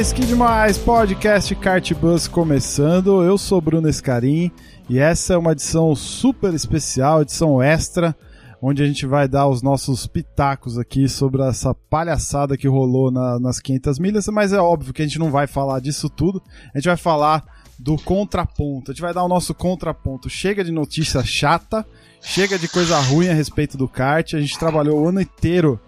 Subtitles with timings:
[0.00, 0.78] Demais, que demais!
[0.78, 3.22] Podcast Kart Bus começando.
[3.22, 4.50] Eu sou Bruno Escarim
[4.88, 8.16] e essa é uma edição super especial, edição extra,
[8.62, 13.38] onde a gente vai dar os nossos pitacos aqui sobre essa palhaçada que rolou na,
[13.38, 16.42] nas 500 milhas, mas é óbvio que a gente não vai falar disso tudo.
[16.74, 17.44] A gente vai falar
[17.78, 18.90] do contraponto.
[18.90, 20.30] A gente vai dar o nosso contraponto.
[20.30, 21.86] Chega de notícia chata,
[22.22, 24.32] chega de coisa ruim a respeito do kart.
[24.32, 25.78] A gente trabalhou o ano inteiro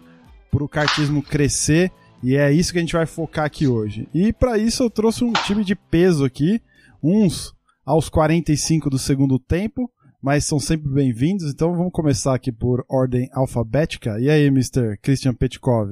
[0.51, 1.91] para o kartismo crescer
[2.23, 4.09] e é isso que a gente vai focar aqui hoje.
[4.15, 6.63] E para isso eu trouxe um time de peso aqui,
[7.03, 7.53] uns
[7.85, 9.91] aos 45 do segundo tempo,
[10.23, 11.53] mas são sempre bem-vindos.
[11.53, 14.21] Então vamos começar aqui por ordem alfabética.
[14.21, 14.97] E aí, Mr.
[15.03, 15.91] Christian Petkov?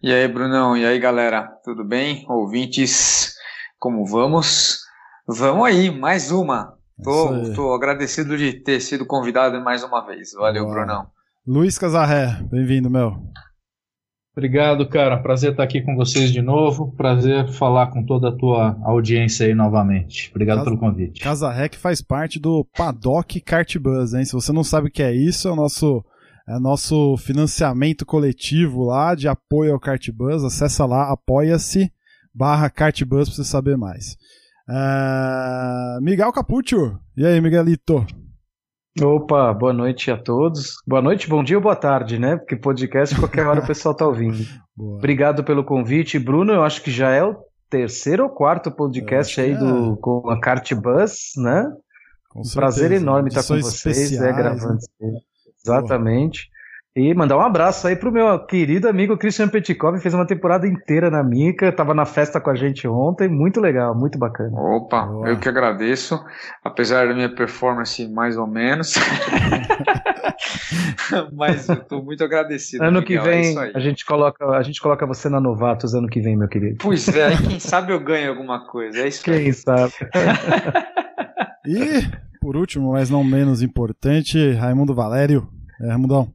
[0.00, 0.76] E aí, Brunão?
[0.76, 1.48] E aí, galera?
[1.64, 2.24] Tudo bem?
[2.28, 3.34] Ouvintes,
[3.78, 4.78] como vamos?
[5.26, 6.74] Vamos aí, mais uma.
[7.02, 10.32] Tô, tô agradecido de ter sido convidado mais uma vez.
[10.34, 10.74] Valeu, Boa.
[10.76, 11.06] Brunão.
[11.44, 13.16] Luiz Casarré, bem-vindo, meu.
[14.36, 15.16] Obrigado, cara.
[15.16, 16.90] Prazer estar aqui com vocês de novo.
[16.96, 20.28] Prazer falar com toda a tua audiência aí novamente.
[20.30, 21.20] Obrigado Casa, pelo convite.
[21.20, 24.24] Casa Rec faz parte do Paddock Kart Buzz, hein?
[24.24, 26.04] Se você não sabe o que é isso, é o nosso,
[26.48, 30.42] é nosso financiamento coletivo lá de apoio ao Kart Buzz.
[30.42, 31.92] Acessa lá, apoia-se
[32.34, 34.16] barra Kart Buzz pra você saber mais.
[34.68, 36.00] É...
[36.02, 36.98] Miguel Capuccio.
[37.16, 38.04] E aí, Miguelito?
[39.02, 40.76] Opa, boa noite a todos.
[40.86, 42.36] Boa noite, bom dia ou boa tarde, né?
[42.36, 44.46] Porque podcast qualquer hora o pessoal tá ouvindo.
[44.76, 44.98] Boa.
[44.98, 46.18] Obrigado pelo convite.
[46.18, 47.36] Bruno, eu acho que já é o
[47.70, 49.56] terceiro ou quarto podcast aí é.
[49.56, 51.72] do, com a Kart Bus, né?
[52.28, 54.78] Com um prazer enorme estar com vocês, é, gravando.
[55.00, 55.12] Né?
[55.64, 56.50] Exatamente.
[56.96, 61.10] E mandar um abraço aí pro meu querido amigo Christian Petkov, fez uma temporada inteira
[61.10, 64.56] na Mica, tava na festa com a gente ontem, muito legal, muito bacana.
[64.56, 65.28] Opa, Boa.
[65.28, 66.24] eu que agradeço,
[66.62, 68.94] apesar da minha performance mais ou menos,
[71.34, 72.84] mas eu tô muito agradecido.
[72.84, 75.94] Ano Miguel, que é vem é a gente coloca a gente coloca você na Novatos
[75.94, 76.76] ano que vem, meu querido.
[76.80, 79.52] Pois é, quem sabe eu ganho alguma coisa, é isso Quem aí.
[79.52, 79.94] sabe.
[81.66, 82.08] e,
[82.40, 85.48] por último, mas não menos importante, Raimundo Valério.
[85.80, 86.32] É, Raimundão.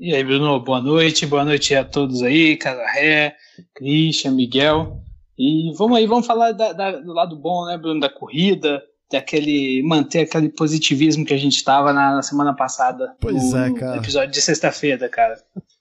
[0.00, 3.36] E aí, Bruno, boa noite, boa noite a todos aí, Casarré,
[3.74, 5.02] Christian, Miguel.
[5.38, 9.82] E vamos aí, vamos falar da, da, do lado bom, né, Bruno, da corrida, daquele
[9.86, 13.14] manter aquele positivismo que a gente estava na, na, semana passada.
[13.20, 13.92] Pois no, é, cara.
[13.92, 15.34] No episódio de sexta-feira, cara.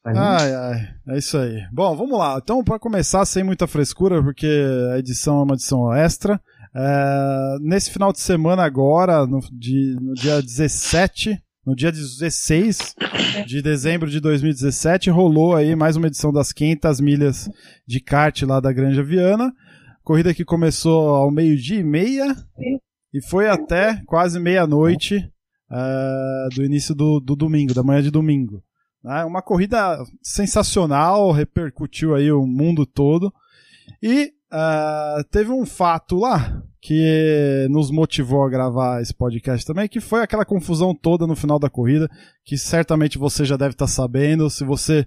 [0.04, 1.64] Ai, ai, é isso aí.
[1.72, 2.42] Bom, vamos lá.
[2.44, 4.66] Então, para começar, sem muita frescura, porque
[4.96, 6.42] a edição é uma edição extra.
[6.76, 12.96] É, nesse final de semana agora, no, de, no dia 17 no dia 16
[13.46, 17.50] de dezembro de 2017, rolou aí mais uma edição das 500 milhas
[17.86, 19.54] de kart lá da Granja Viana.
[20.04, 22.36] Corrida que começou ao meio-dia e meia
[23.14, 25.18] e foi até quase meia-noite
[25.70, 28.64] uh, do início do, do, domingo, da manhã de domingo.
[29.04, 33.32] Uh, uma corrida sensacional, repercutiu aí o mundo todo.
[34.02, 40.00] E uh, teve um fato lá que nos motivou a gravar esse podcast também, que
[40.00, 42.10] foi aquela confusão toda no final da corrida,
[42.46, 44.50] que certamente você já deve estar tá sabendo.
[44.50, 45.06] Se você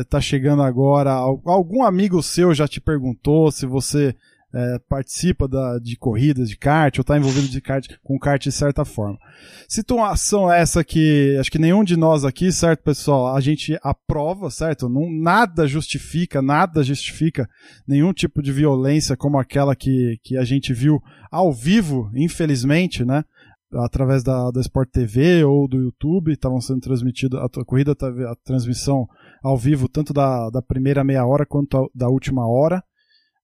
[0.00, 4.14] está é, chegando agora, algum amigo seu já te perguntou se você
[4.52, 8.52] é, participa da, de corridas de kart ou está envolvido de kart, com kart de
[8.52, 9.18] certa forma.
[9.68, 14.88] Situação essa que acho que nenhum de nós aqui, certo, pessoal, a gente aprova, certo?
[14.88, 17.48] Não, nada justifica, nada justifica
[17.86, 21.00] nenhum tipo de violência como aquela que, que a gente viu
[21.30, 23.24] ao vivo, infelizmente, né?
[23.72, 28.34] através da, da Sport TV ou do YouTube, estavam sendo transmitidas, a, a corrida, a
[28.44, 29.06] transmissão
[29.44, 32.82] ao vivo, tanto da, da primeira meia hora quanto a, da última hora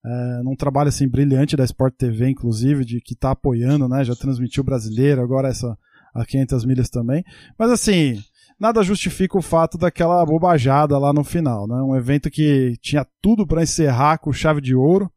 [0.07, 4.05] é, num trabalho assim brilhante da Sport TV, inclusive, de que está apoiando, né?
[4.05, 5.77] Já transmitiu brasileiro, agora essa
[6.15, 7.25] a 500 milhas também.
[7.59, 8.17] Mas assim,
[8.57, 11.75] nada justifica o fato daquela bobajada lá no final, né?
[11.81, 15.11] Um evento que tinha tudo para encerrar com chave de ouro.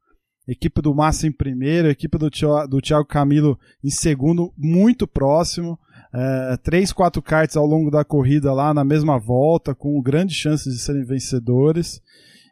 [0.48, 2.28] Equipe do Massa em primeiro, equipe do,
[2.68, 5.78] do Thiago Camilo em segundo, muito próximo.
[6.12, 10.74] É, três, quatro karts ao longo da corrida lá na mesma volta, com grandes chances
[10.74, 12.00] de serem vencedores.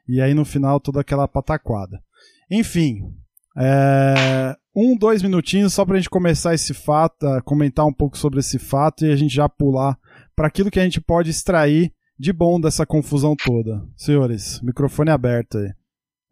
[0.08, 2.00] E aí no final toda aquela pataquada.
[2.50, 3.14] Enfim,
[3.56, 8.40] é, um, dois minutinhos só para a gente começar esse fato, comentar um pouco sobre
[8.40, 9.98] esse fato e a gente já pular
[10.36, 13.82] para aquilo que a gente pode extrair de bom dessa confusão toda?
[13.96, 15.72] Senhores, microfone aberto aí.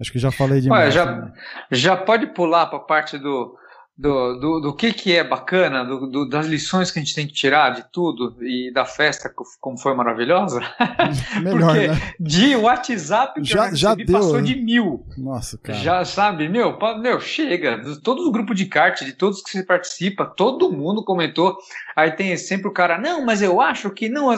[0.00, 0.84] Acho que já falei demais.
[0.84, 1.32] Olha, já, né?
[1.72, 3.56] já pode pular para a parte do,
[3.98, 7.26] do, do, do, que, que é bacana, do, do, das lições que a gente tem
[7.26, 10.60] que tirar de tudo e da festa como foi maravilhosa.
[11.42, 12.14] Melhor, Porque né?
[12.20, 15.06] de WhatsApp que já, eu já deu, passou de mil.
[15.16, 15.78] Nossa, cara.
[15.78, 17.80] Já sabe, meu, meu, chega.
[18.02, 21.56] Todo o grupo de kart, de todos que você participa, todo mundo comentou.
[21.96, 24.28] Aí tem sempre o cara, não, mas eu acho que não.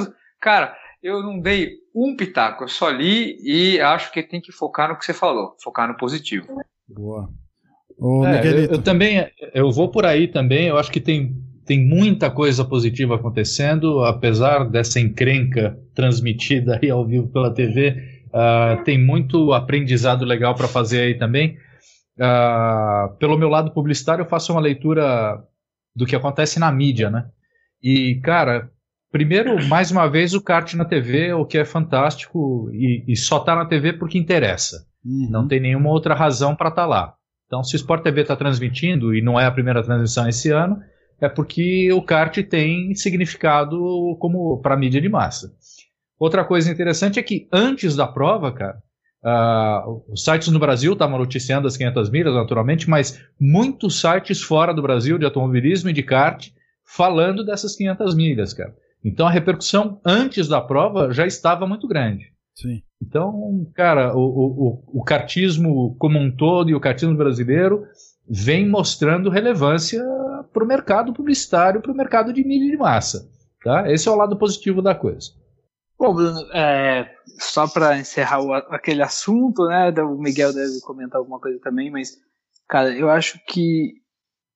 [0.40, 0.72] Cara,
[1.02, 4.96] eu não dei um pitaco, eu só li e acho que tem que focar no
[4.96, 6.46] que você falou, focar no positivo.
[6.86, 7.28] Boa.
[8.00, 10.66] É, eu, eu, também, eu vou por aí também.
[10.66, 17.06] Eu acho que tem, tem muita coisa positiva acontecendo, apesar dessa encrenca transmitida aí ao
[17.06, 17.90] vivo pela TV.
[18.28, 21.56] Uh, ah, tem muito aprendizado legal para fazer aí também.
[22.18, 25.42] Uh, pelo meu lado publicitário, eu faço uma leitura
[25.94, 27.26] do que acontece na mídia, né?
[27.82, 28.70] E, cara,
[29.10, 33.38] primeiro, mais uma vez, o kart na TV, o que é fantástico, e, e só
[33.38, 34.86] tá na TV porque interessa.
[35.04, 35.28] Uhum.
[35.30, 37.17] Não tem nenhuma outra razão para estar tá lá.
[37.48, 40.80] Então, se o Sport TV está transmitindo, e não é a primeira transmissão esse ano,
[41.18, 45.52] é porque o kart tem significado como para mídia de massa.
[46.18, 48.78] Outra coisa interessante é que antes da prova, cara,
[49.24, 54.74] uh, os sites no Brasil estavam noticiando as 500 milhas, naturalmente, mas muitos sites fora
[54.74, 56.50] do Brasil de automobilismo e de kart
[56.84, 58.74] falando dessas 500 milhas, cara.
[59.02, 62.32] Então a repercussão antes da prova já estava muito grande.
[62.60, 62.82] Sim.
[63.00, 67.86] Então, cara, o, o, o cartismo como um todo e o cartismo brasileiro
[68.28, 70.04] vem mostrando relevância
[70.52, 73.30] para o mercado publicitário, para o mercado de mídia de massa.
[73.62, 73.90] Tá?
[73.90, 75.30] Esse é o lado positivo da coisa.
[75.96, 77.08] Bom, Bruno, é,
[77.38, 79.90] só para encerrar o, aquele assunto, né?
[80.02, 82.16] O Miguel deve comentar alguma coisa também, mas,
[82.68, 83.94] cara, eu acho que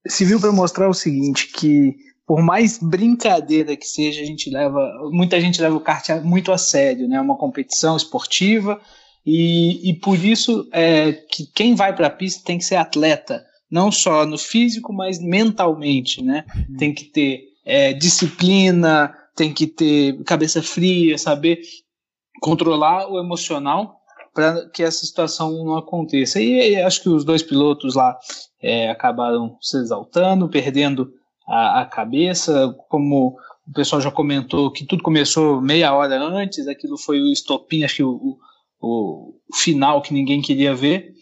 [0.09, 1.95] se viu para mostrar o seguinte, que
[2.27, 4.81] por mais brincadeira que seja, a gente leva,
[5.11, 7.17] muita gente leva o kart muito a sério, né?
[7.17, 8.81] É uma competição esportiva
[9.25, 13.45] e, e por isso é que quem vai para a pista tem que ser atleta,
[13.71, 16.45] não só no físico, mas mentalmente, né?
[16.55, 16.77] Uhum.
[16.77, 21.61] Tem que ter é, disciplina, tem que ter cabeça fria, saber
[22.41, 23.97] controlar o emocional
[24.35, 26.41] para que essa situação não aconteça.
[26.41, 28.19] E, e, acho que os dois pilotos lá
[28.61, 31.13] é, acabaram se exaltando, perdendo
[31.53, 33.37] a, a cabeça, como
[33.69, 37.97] o pessoal já comentou que tudo começou meia hora antes, aquilo foi o estopim, acho
[37.97, 38.39] que o,
[38.81, 41.13] o, o final que ninguém queria ver.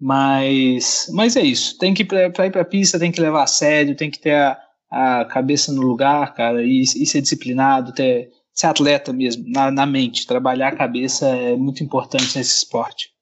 [0.00, 1.76] Mas, mas é isso.
[1.78, 4.34] Tem que para ir para a pista, tem que levar a sério, tem que ter
[4.34, 4.58] a,
[4.90, 9.84] a cabeça no lugar, cara, e, e ser disciplinado, ter, ser atleta mesmo, na, na
[9.84, 10.26] mente.
[10.26, 13.13] Trabalhar a cabeça é muito importante nesse esporte.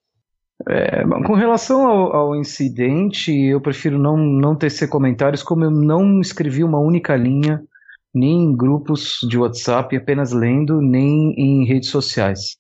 [0.69, 6.21] É, com relação ao, ao, incidente, eu prefiro não, não tecer comentários, como eu não
[6.21, 7.63] escrevi uma única linha,
[8.15, 12.57] nem em grupos de WhatsApp, apenas lendo, nem em redes sociais.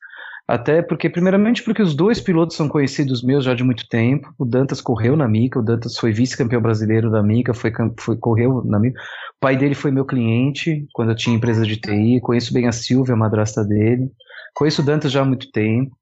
[0.48, 4.34] Até porque, primeiramente, porque os dois pilotos são conhecidos meus já de muito tempo.
[4.38, 8.62] O Dantas correu na Mica, o Dantas foi vice-campeão brasileiro da Mica, foi, foi, correu
[8.64, 9.00] na Mica.
[9.00, 12.20] O pai dele foi meu cliente quando eu tinha empresa de TI.
[12.20, 14.10] Conheço bem a Silvia, a madrasta dele.
[14.54, 15.96] Conheço o Dantas já há muito tempo.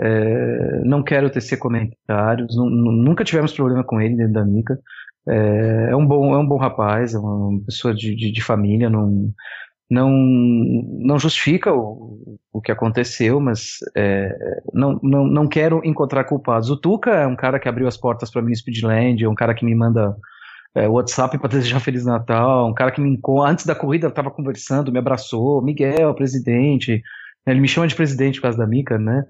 [0.00, 4.78] É, não quero tecer comentários, nunca tivemos problema com ele dentro da Mica.
[5.28, 8.88] É, é, um bom, é um bom rapaz, é uma pessoa de, de, de família,
[8.88, 9.32] não,
[9.90, 14.30] não, não justifica o, o que aconteceu, mas é,
[14.72, 16.70] não, não, não quero encontrar culpados.
[16.70, 19.34] O Tuca é um cara que abriu as portas para mim no Speedland, é um
[19.34, 20.16] cara que me manda
[20.74, 24.92] é, WhatsApp para desejar Feliz Natal, um cara que me antes da corrida estava conversando,
[24.92, 27.02] me abraçou, Miguel, presidente,
[27.46, 29.24] ele me chama de presidente por causa da Mica, né?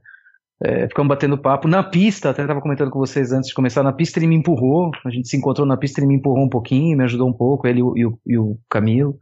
[0.63, 1.69] É, ficamos batendo papo.
[1.69, 4.91] Na pista, até estava comentando com vocês antes de começar, na pista ele me empurrou,
[5.05, 7.67] a gente se encontrou na pista, ele me empurrou um pouquinho, me ajudou um pouco,
[7.67, 9.17] ele e o, e o Camilo.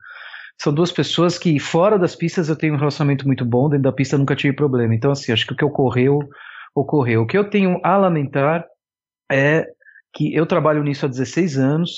[0.58, 3.92] São duas pessoas que, fora das pistas, eu tenho um relacionamento muito bom, dentro da
[3.92, 4.94] pista nunca tive problema.
[4.94, 6.20] Então, assim, acho que o que ocorreu,
[6.74, 7.22] ocorreu.
[7.22, 8.64] O que eu tenho a lamentar
[9.30, 9.66] é
[10.14, 11.90] que eu trabalho nisso há 16 anos,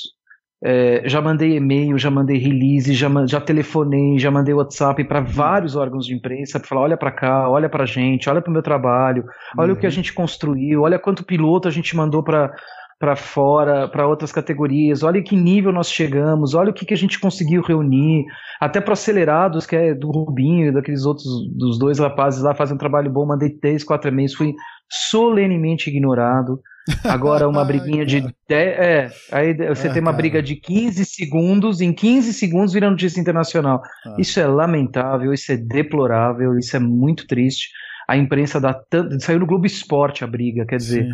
[0.63, 5.77] é, já mandei e-mail, já mandei release, já, já telefonei, já mandei WhatsApp para vários
[5.77, 8.63] órgãos de imprensa para falar: olha para cá, olha para gente, olha para o meu
[8.63, 9.25] trabalho,
[9.57, 9.77] olha uhum.
[9.77, 9.95] o que a uhum.
[9.95, 12.53] gente construiu, olha quanto piloto a gente mandou para
[12.99, 16.97] para fora, para outras categorias, olha que nível nós chegamos, olha o que, que a
[16.97, 18.25] gente conseguiu reunir,
[18.61, 22.75] até para acelerados, que é do Rubinho e daqueles outros, dos dois rapazes lá, fazem
[22.75, 24.53] um trabalho bom, mandei três, quatro e-mails, fui
[24.91, 26.61] solenemente ignorado.
[27.05, 28.33] Agora uma briguinha de 10.
[28.51, 30.17] É, aí você ah, tem uma cara.
[30.17, 33.83] briga de 15 segundos, em 15 segundos vira notícia internacional.
[34.07, 34.17] Ah.
[34.19, 37.69] Isso é lamentável, isso é deplorável, isso é muito triste.
[38.09, 39.21] A imprensa dá tanto.
[39.21, 41.07] Saiu no Globo Esporte a briga, quer dizer.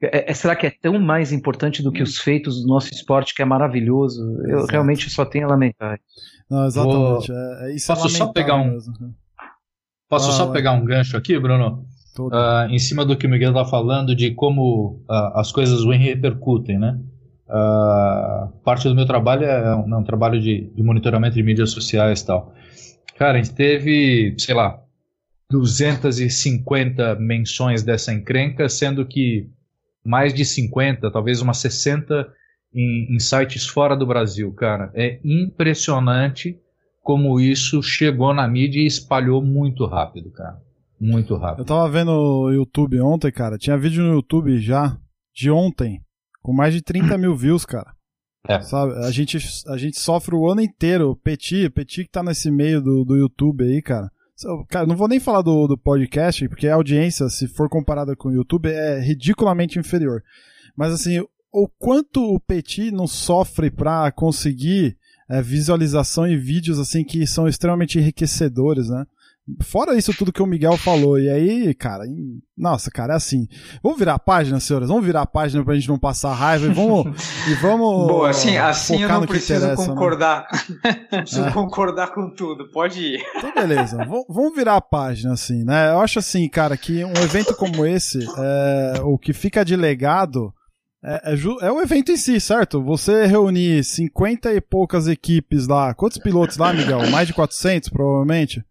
[0.00, 3.34] É, é, será que é tão mais importante do que os feitos do nosso esporte,
[3.34, 4.22] que é maravilhoso?
[4.44, 4.72] Eu Exato.
[4.72, 5.98] realmente só tenho a lamentar.
[6.48, 7.28] Não, exatamente.
[7.28, 7.36] Vou...
[7.36, 8.70] É, é isso Posso é só pegar um.
[8.70, 8.94] Mesmo.
[10.08, 11.84] Posso ah, só pegar um gancho aqui, Bruno?
[12.26, 16.02] Uh, em cima do que o Miguel está falando de como uh, as coisas ruins
[16.02, 16.98] repercutem, né?
[17.48, 21.70] Uh, parte do meu trabalho é um, é um trabalho de, de, monitoramento de mídias
[21.70, 22.54] sociais e tal.
[23.16, 24.78] Cara, a gente teve, sei lá,
[25.50, 29.48] 250 menções dessa encrenca, sendo que
[30.04, 32.28] mais de 50, talvez umas 60
[32.74, 34.90] em, em sites fora do Brasil, cara.
[34.94, 36.58] É impressionante
[37.02, 40.67] como isso chegou na mídia e espalhou muito rápido, cara.
[41.00, 41.60] Muito rápido.
[41.60, 43.58] Eu tava vendo o YouTube ontem, cara.
[43.58, 44.96] Tinha vídeo no YouTube já
[45.34, 46.00] de ontem,
[46.42, 47.92] com mais de 30 mil views, cara.
[48.48, 48.60] É.
[48.60, 48.92] Sabe?
[49.04, 49.38] A gente,
[49.68, 51.16] a gente sofre o ano inteiro.
[51.22, 54.10] Petit, Petit que tá nesse meio do, do YouTube aí, cara.
[54.68, 58.28] Cara, não vou nem falar do, do podcast, porque a audiência, se for comparada com
[58.28, 60.22] o YouTube, é ridiculamente inferior.
[60.76, 61.20] Mas assim,
[61.52, 64.96] o quanto o Petit não sofre pra conseguir
[65.28, 69.04] é, visualização e vídeos assim que são extremamente enriquecedores, né?
[69.62, 72.04] Fora isso tudo que o Miguel falou, e aí, cara,
[72.56, 73.48] nossa, cara, é assim.
[73.82, 74.88] Vamos virar a página, senhoras?
[74.88, 77.06] Vamos virar a página pra gente não passar raiva e vamos.
[77.48, 79.76] e vamos Boa, assim, assim eu não preciso né?
[79.76, 80.46] concordar.
[80.84, 80.92] Né?
[81.22, 81.52] preciso é.
[81.52, 83.24] concordar com tudo, pode ir.
[83.36, 83.96] Então, beleza.
[84.28, 85.90] vamos virar a página, assim, né?
[85.90, 90.52] Eu acho assim, cara, que um evento como esse, é, o que fica de legado.
[91.02, 92.82] É, é, é, o evento em si, certo?
[92.82, 95.94] Você reunir 50 e poucas equipes lá.
[95.94, 97.08] Quantos pilotos lá, Miguel?
[97.10, 98.64] Mais de 400, provavelmente?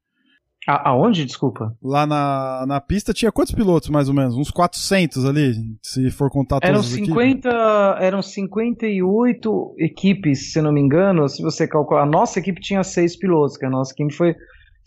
[0.68, 1.74] A, aonde, desculpa?
[1.82, 4.36] Lá na, na pista tinha quantos pilotos, mais ou menos?
[4.36, 8.06] Uns 400 ali, se for contar todos eram 50, equipes.
[8.06, 11.30] Eram 58 equipes, se não me engano.
[11.30, 14.36] Se você calcular, a nossa equipe tinha seis pilotos, que a nossa equipe foi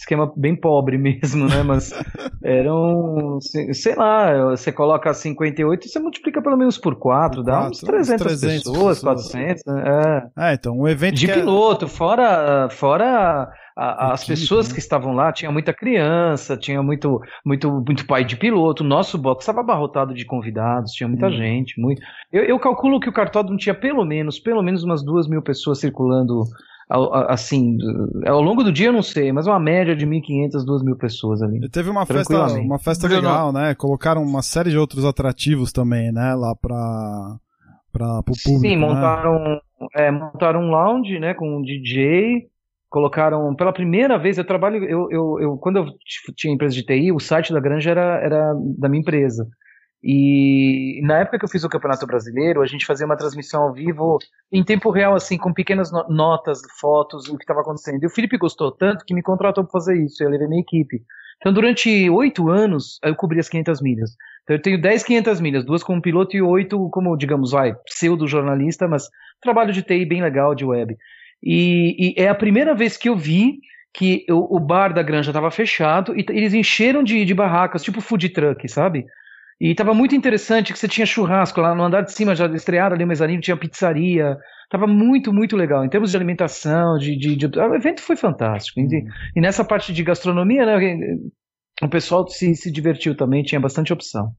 [0.00, 1.62] esquema bem pobre mesmo, né?
[1.62, 1.92] Mas
[2.42, 7.80] eram, sei lá, você coloca 58 e você multiplica pelo menos por 4, dá uns
[7.80, 9.84] 300, 300 pessoas, pessoas, 400, né?
[10.36, 10.50] É.
[10.50, 11.88] é, então, um evento De piloto, é...
[11.88, 14.74] fora, fora a, as pessoas né?
[14.74, 18.84] que estavam lá, tinha muita criança, tinha muito, muito, muito pai de piloto.
[18.84, 21.32] O nosso box estava abarrotado de convidados, tinha muita hum.
[21.32, 21.80] gente.
[21.80, 22.02] Muito...
[22.30, 25.80] Eu, eu, calculo que o cartódromo tinha pelo menos, pelo menos umas duas mil pessoas
[25.80, 26.42] circulando
[27.28, 27.78] assim,
[28.26, 31.64] ao longo do dia eu não sei, mas uma média de 1.500, 2.000 pessoas ali.
[31.64, 33.76] E teve uma festa, uma festa legal, né?
[33.76, 36.34] Colocaram uma série de outros atrativos também, né?
[36.34, 37.36] Lá para
[37.92, 38.60] para o público.
[38.60, 38.76] Sim, né?
[38.76, 39.58] montaram, né?
[39.94, 41.32] é, montaram um lounge, né?
[41.32, 42.48] Com um DJ,
[42.90, 45.86] colocaram pela primeira vez eu trabalho eu, eu, eu quando eu
[46.36, 49.46] tinha empresa de TI o site da Granja era, era da minha empresa.
[50.02, 53.72] E na época que eu fiz o Campeonato Brasileiro a gente fazia uma transmissão ao
[53.72, 54.18] vivo
[54.50, 58.02] em tempo real assim com pequenas notas fotos o que estava acontecendo.
[58.02, 61.02] E o Felipe gostou tanto que me contratou para fazer isso eu levei minha equipe.
[61.38, 64.10] Então durante oito anos eu cobri as 500 milhas.
[64.42, 68.26] Então eu tenho 10 500 milhas duas como piloto e oito como digamos vai pseudo
[68.26, 69.08] jornalista mas
[69.40, 70.96] trabalho de TI bem legal de web
[71.42, 73.58] e, e é a primeira vez que eu vi
[73.92, 78.00] que o, o bar da granja estava fechado e eles encheram de, de barracas, tipo
[78.00, 79.04] food truck, sabe?
[79.60, 82.94] E estava muito interessante que você tinha churrasco lá no andar de cima, já estrearam
[82.94, 84.38] ali o mezaninho, tinha pizzaria.
[84.70, 85.84] Tava muito, muito legal.
[85.84, 87.14] Em termos de alimentação, de.
[87.16, 88.80] de, de o evento foi fantástico.
[88.80, 89.04] E,
[89.36, 90.94] e, nessa parte de gastronomia, né?
[91.82, 94.32] O pessoal se, se divertiu também, tinha bastante opção.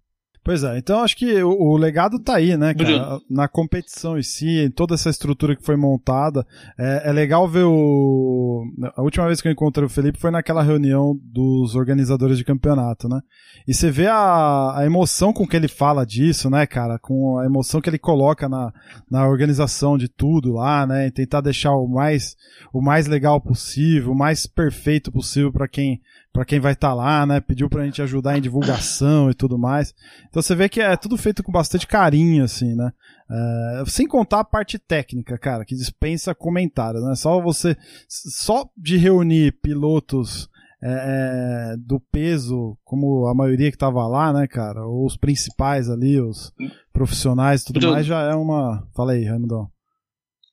[0.44, 3.20] Pois é, então acho que o, o legado tá aí, né, cara?
[3.30, 6.44] Na competição em si, em toda essa estrutura que foi montada.
[6.80, 8.64] É, é, legal ver o.
[8.96, 13.08] A última vez que eu encontrei o Felipe foi naquela reunião dos organizadores de campeonato,
[13.08, 13.22] né?
[13.68, 16.98] E você vê a, a emoção com que ele fala disso, né, cara?
[16.98, 18.74] Com a emoção que ele coloca na,
[19.12, 21.06] na organização de tudo lá, né?
[21.06, 22.36] E tentar deixar o mais,
[22.74, 26.02] o mais legal possível, o mais perfeito possível para quem
[26.34, 27.40] para quem vai estar tá lá, né?
[27.42, 29.94] Pediu pra gente ajudar em divulgação e tudo mais.
[30.30, 32.92] Então você vê que é tudo feito com bastante carinho, assim, né?
[33.30, 37.16] É, sem contar a parte técnica, cara, que dispensa comentários, né?
[37.16, 37.76] Só você.
[38.08, 40.50] Só de reunir pilotos
[40.82, 44.86] é, é, do peso, como a maioria que tava lá, né, cara?
[44.86, 46.54] Ou os principais ali, os
[46.94, 48.88] profissionais e tudo mais, já é uma.
[48.96, 49.70] Fala aí, Raimundão.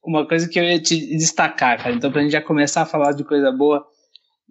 [0.04, 3.12] Uma coisa que eu ia te destacar, cara, então pra gente já começar a falar
[3.12, 3.84] de coisa boa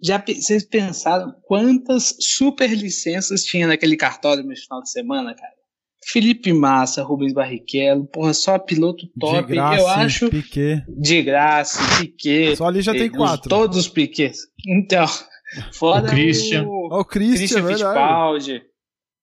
[0.02, 5.58] já vocês pensaram quantas super licenças tinha naquele cartódromo no final de semana, cara?
[6.06, 9.48] Felipe Massa, Rubens Barrichello, porra, só piloto top.
[9.48, 10.30] De graça, eu acho.
[10.30, 10.84] Piquet.
[10.88, 12.56] De graça, Piquet.
[12.56, 13.48] Só ali já tem quatro.
[13.48, 14.38] Todos os Piquets.
[14.66, 15.06] Então,
[15.74, 16.64] fora o Christian.
[16.64, 18.62] O, o Christian, Christian Fittipaldi.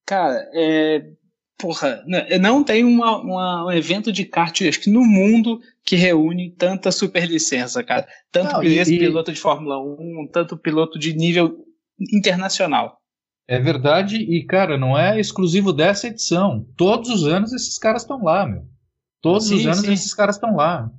[0.06, 1.02] Cara, é,
[1.58, 2.04] porra,
[2.40, 6.90] não tem uma, uma, um evento de kart, acho que no mundo, que reúne tanta
[6.90, 8.06] superlicença, cara.
[8.32, 11.64] Tanto não, esse piloto de Fórmula 1, tanto piloto de nível
[12.12, 13.00] internacional.
[13.48, 16.66] É verdade, e cara, não é exclusivo dessa edição.
[16.76, 18.66] Todos os anos esses caras estão lá, meu.
[19.22, 19.92] Todos sim, os anos sim.
[19.92, 20.90] esses caras estão lá.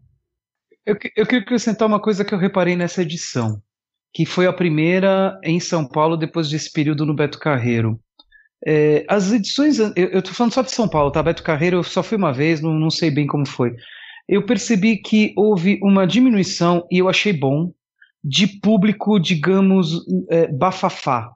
[0.86, 3.62] Eu, eu queria acrescentar uma coisa que eu reparei nessa edição
[4.18, 8.00] que foi a primeira em São Paulo depois desse período no Beto Carreiro.
[8.66, 11.22] É, as edições, eu, eu tô falando só de São Paulo, tá?
[11.22, 13.76] Beto Carreiro eu só fui uma vez, não, não sei bem como foi.
[14.28, 17.72] Eu percebi que houve uma diminuição, e eu achei bom,
[18.24, 21.32] de público, digamos, é, bafafá,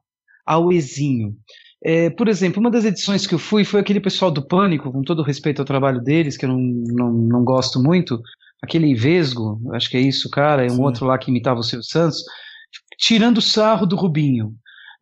[0.45, 1.35] ao exinho.
[1.83, 5.01] É, por exemplo, uma das edições que eu fui foi aquele pessoal do Pânico, com
[5.01, 8.21] todo respeito ao trabalho deles, que eu não, não, não gosto muito,
[8.61, 10.83] aquele Vesgo, acho que é isso, cara, é um Sim.
[10.83, 12.23] outro lá que imitava o Silvio Santos,
[12.99, 14.53] tirando sarro do Rubinho.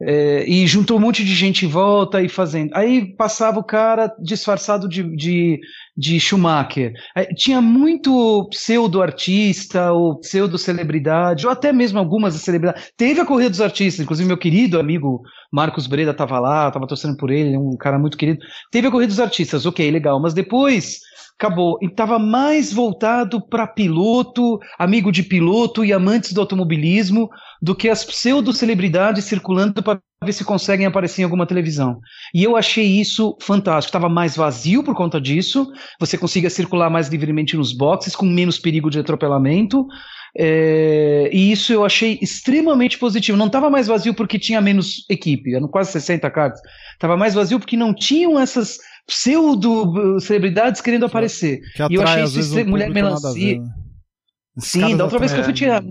[0.01, 2.71] É, e juntou um monte de gente em volta e fazendo.
[2.73, 5.59] Aí passava o cara disfarçado de, de,
[5.95, 6.93] de Schumacher.
[7.13, 12.91] Aí, tinha muito pseudo-artista ou pseudo-celebridade, ou até mesmo algumas celebridades.
[12.95, 17.17] Teve a Corrida dos Artistas, inclusive meu querido amigo Marcos Breda estava lá, estava torcendo
[17.17, 18.39] por ele, é um cara muito querido.
[18.71, 20.99] Teve a Corrida dos Artistas, ok, legal, mas depois
[21.39, 21.79] acabou.
[21.81, 27.29] E estava mais voltado para piloto, amigo de piloto e amantes do automobilismo
[27.61, 31.99] do que as pseudo-celebridades circulando para ver se conseguem aparecer em alguma televisão.
[32.33, 33.89] E eu achei isso fantástico.
[33.89, 35.65] Estava mais vazio por conta disso.
[35.97, 39.87] Você conseguia circular mais livremente nos boxes, com menos perigo de atropelamento.
[40.37, 43.37] É, e isso eu achei extremamente positivo.
[43.37, 46.61] Não estava mais vazio porque tinha menos equipe, eram quase 60 cartas.
[46.93, 48.77] Estava mais vazio porque não tinham essas
[49.09, 51.61] pseudo-celebridades querendo aparecer.
[51.75, 53.59] Que atrai, e eu achei isso um mulher melancia.
[53.59, 53.67] Né?
[54.57, 55.83] Sim, da outra vez que eu fui tirar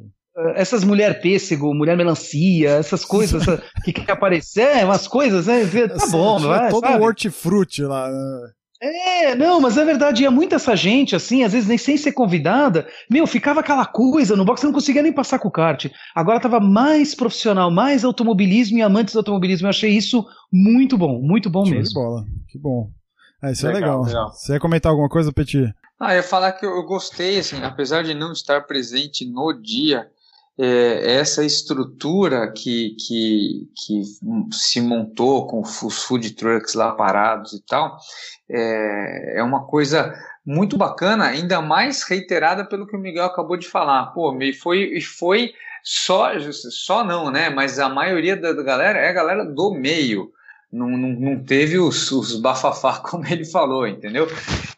[0.55, 3.45] essas mulher pêssego, mulher melancia, essas coisas
[3.85, 5.67] que quer aparecer, é, umas coisas, né?
[5.89, 7.03] Tá bom, vai, Todo sabe?
[7.03, 8.09] hortifruti lá.
[8.09, 8.51] Né?
[8.81, 12.13] É, não, mas é verdade, ia muita essa gente, assim, às vezes nem sem ser
[12.13, 15.87] convidada, meu, ficava aquela coisa no box, você não conseguia nem passar com o kart.
[16.15, 19.67] Agora tava mais profissional, mais automobilismo e amantes do automobilismo.
[19.67, 21.89] Eu achei isso muito bom, muito bom Show mesmo.
[21.89, 22.89] De bola, que bom.
[23.43, 24.03] É, isso legal, é legal.
[24.05, 24.33] legal.
[24.33, 25.75] Você ia comentar alguma coisa, Petit?
[26.01, 30.09] Ah, eu ia falar que eu gostei, assim, apesar de não estar presente no dia,
[30.59, 34.03] é, essa estrutura que, que, que
[34.53, 37.97] se montou com os food trucks lá parados e tal,
[38.51, 40.15] é, é uma coisa
[40.45, 44.07] muito bacana, ainda mais reiterada pelo que o Miguel acabou de falar.
[44.07, 46.31] Pô, e foi, foi só,
[46.71, 47.51] só não, né?
[47.51, 50.33] Mas a maioria da galera é a galera do meio
[50.73, 54.27] não, não, não teve os, os bafafá, como ele falou, entendeu?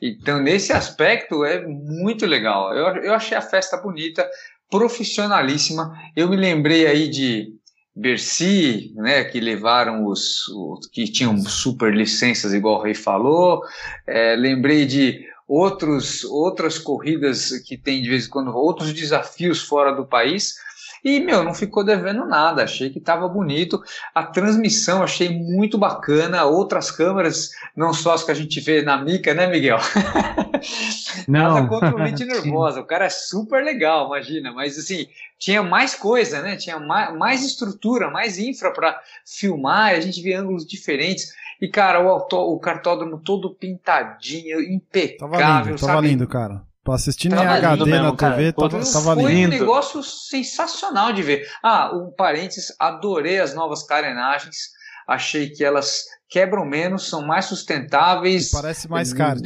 [0.00, 2.74] Então, nesse aspecto, é muito legal.
[2.74, 4.28] Eu, eu achei a festa bonita,
[4.70, 5.92] profissionalíssima.
[6.16, 7.52] Eu me lembrei aí de
[7.94, 13.62] Bercy, né, que levaram os, os que tinham super licenças, igual o Rei falou.
[14.06, 19.92] É, lembrei de outros, outras corridas que tem de vez em quando, outros desafios fora
[19.92, 20.54] do país.
[21.04, 22.64] E, meu, não ficou devendo nada.
[22.64, 23.82] Achei que estava bonito.
[24.14, 26.44] A transmissão achei muito bacana.
[26.44, 29.78] Outras câmeras, não só as que a gente vê na Mica, né, Miguel?
[31.26, 31.54] Não.
[31.54, 32.80] Nada contra o Mente Nervosa.
[32.80, 34.52] O cara é super legal, imagina.
[34.52, 35.06] Mas, assim,
[35.38, 36.56] tinha mais coisa, né?
[36.56, 39.94] Tinha mais, mais estrutura, mais infra para filmar.
[39.94, 41.32] A gente vê ângulos diferentes.
[41.60, 45.30] E, cara, o, auto, o cartódromo todo pintadinho, impecável.
[45.30, 46.69] Tava lindo, tava lindo, cara.
[46.82, 49.22] Pra assistir em HD mesmo, na TV, tava, tava lindo.
[49.22, 51.46] Foi um negócio sensacional de ver.
[51.62, 54.70] Ah, um parênteses, adorei as novas carenagens.
[55.06, 58.48] Achei que elas quebram menos, são mais sustentáveis.
[58.48, 59.40] E parece mais caro.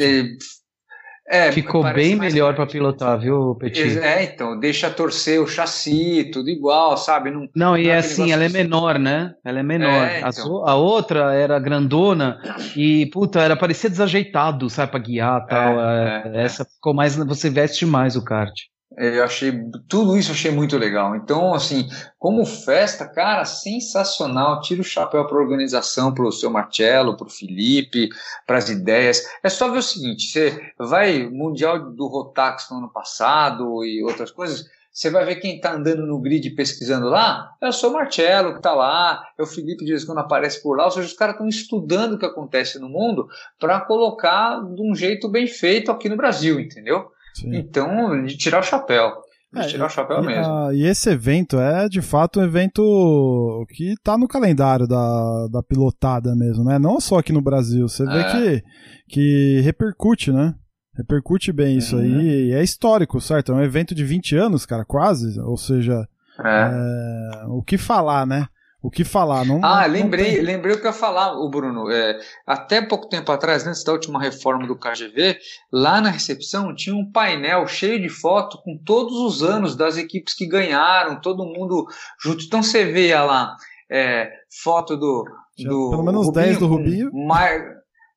[1.26, 3.98] É, Ficou bem melhor para pilotar, viu, Petit?
[3.98, 7.30] É, então, deixa torcer o chassi, tudo igual, sabe?
[7.30, 9.34] Não, não e é assim, ela é menor, né?
[9.42, 10.06] Ela é menor.
[10.06, 10.66] É, então.
[10.66, 12.38] a, a, outra era grandona
[12.76, 15.80] e, puta, era parecia desajeitado, sabe, pra guiar e tal.
[15.80, 18.54] É, é, é, essa ficou mais, você veste mais o kart.
[18.96, 19.52] É, eu achei
[19.88, 21.16] tudo isso achei muito legal.
[21.16, 24.60] Então, assim, como festa, cara, sensacional.
[24.60, 28.08] Tira o chapéu para a organização, para o seu Marcelo, para o Felipe,
[28.46, 29.22] para as ideias.
[29.42, 34.30] É só ver o seguinte: você vai mundial do Rotax no ano passado e outras
[34.30, 34.64] coisas.
[34.92, 38.58] Você vai ver quem está andando no grid pesquisando lá, é o seu Marcelo que
[38.58, 41.34] está lá, é o Felipe de vez quando aparece por lá, ou seja, os caras
[41.34, 43.26] estão estudando o que acontece no mundo
[43.58, 47.10] para colocar de um jeito bem feito aqui no Brasil, entendeu?
[47.34, 47.54] Sim.
[47.56, 49.10] Então, de tirar o chapéu.
[49.52, 50.52] De é, tirar o chapéu e, mesmo.
[50.52, 55.62] A, e esse evento é de fato um evento que está no calendário da, da
[55.62, 56.78] pilotada mesmo, né?
[56.78, 57.88] Não só aqui no Brasil.
[57.88, 58.30] Você vê é.
[58.30, 58.62] que,
[59.08, 60.54] que repercute, né?
[60.96, 62.12] Repercute bem isso aí.
[62.12, 62.20] Uhum.
[62.20, 63.52] E é histórico, certo?
[63.52, 65.40] É um evento de 20 anos, cara, quase.
[65.40, 66.06] Ou seja,
[66.42, 66.70] é.
[66.72, 68.46] É, o que falar, né?
[68.84, 69.46] O que falar.
[69.46, 71.90] Não, ah, não, lembrei, não lembrei o que eu ia falar, o Bruno.
[71.90, 75.38] É, até pouco tempo atrás, antes da última reforma do KGV,
[75.72, 80.34] lá na recepção tinha um painel cheio de foto com todos os anos das equipes
[80.34, 81.86] que ganharam, todo mundo
[82.20, 82.44] junto.
[82.44, 83.56] Então você vê lá
[83.90, 84.30] é,
[84.62, 85.24] foto do,
[85.56, 85.90] do.
[85.90, 87.10] Pelo menos Rubinho 10 do Rubinho.
[87.26, 87.62] Mais,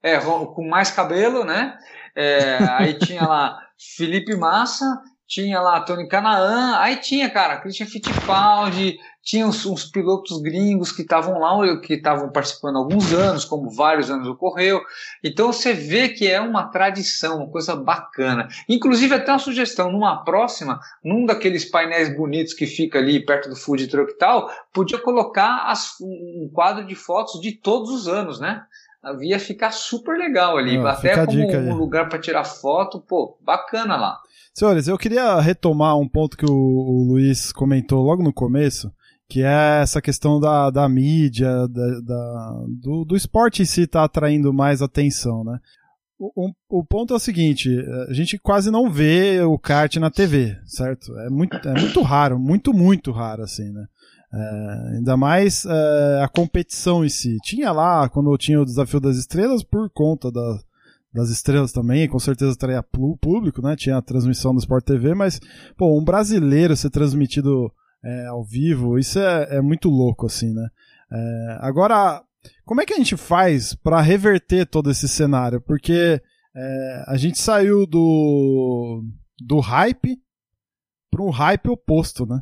[0.04, 1.78] é, com mais cabelo, né?
[2.14, 3.58] É, aí tinha lá
[3.96, 10.42] Felipe Massa tinha lá Tony Canaan, aí tinha, cara, Christian Fittipaldi, tinha uns, uns pilotos
[10.42, 14.82] gringos que estavam lá, que estavam participando há alguns anos, como vários anos ocorreu.
[15.22, 18.48] Então você vê que é uma tradição, uma coisa bacana.
[18.70, 23.56] Inclusive, até uma sugestão, numa próxima, num daqueles painéis bonitos que fica ali perto do
[23.58, 28.40] food truck e tal, podia colocar as, um quadro de fotos de todos os anos,
[28.40, 28.64] né?
[29.22, 33.98] Ia ficar super legal ali, ah, até como um lugar para tirar foto, pô, bacana
[33.98, 34.22] lá.
[34.58, 38.92] Senhores, eu queria retomar um ponto que o, o Luiz comentou logo no começo,
[39.30, 44.04] que é essa questão da, da mídia, da, da do, do esporte em si tá
[44.04, 45.60] atraindo mais atenção, né?
[46.18, 47.70] O, o, ponto é o seguinte,
[48.10, 51.16] a gente quase não vê o kart na TV, certo?
[51.20, 53.86] É muito, é muito raro, muito, muito raro, assim, né?
[54.34, 57.38] É, ainda mais é, a competição em si.
[57.44, 60.58] Tinha lá, quando tinha o Desafio das Estrelas, por conta da,
[61.18, 63.76] das estrelas também, com certeza traía público, né?
[63.76, 65.40] Tinha a transmissão do Sport TV, mas,
[65.76, 67.72] pô, um brasileiro ser transmitido
[68.06, 70.70] é, ao vivo, isso é, é, muito louco, assim, né?
[71.12, 72.22] É, agora,
[72.64, 75.60] como é que a gente faz para reverter todo esse cenário?
[75.60, 76.22] Porque
[76.56, 79.04] é, a gente saiu do,
[79.40, 80.18] do hype
[81.10, 82.40] para um hype oposto, né?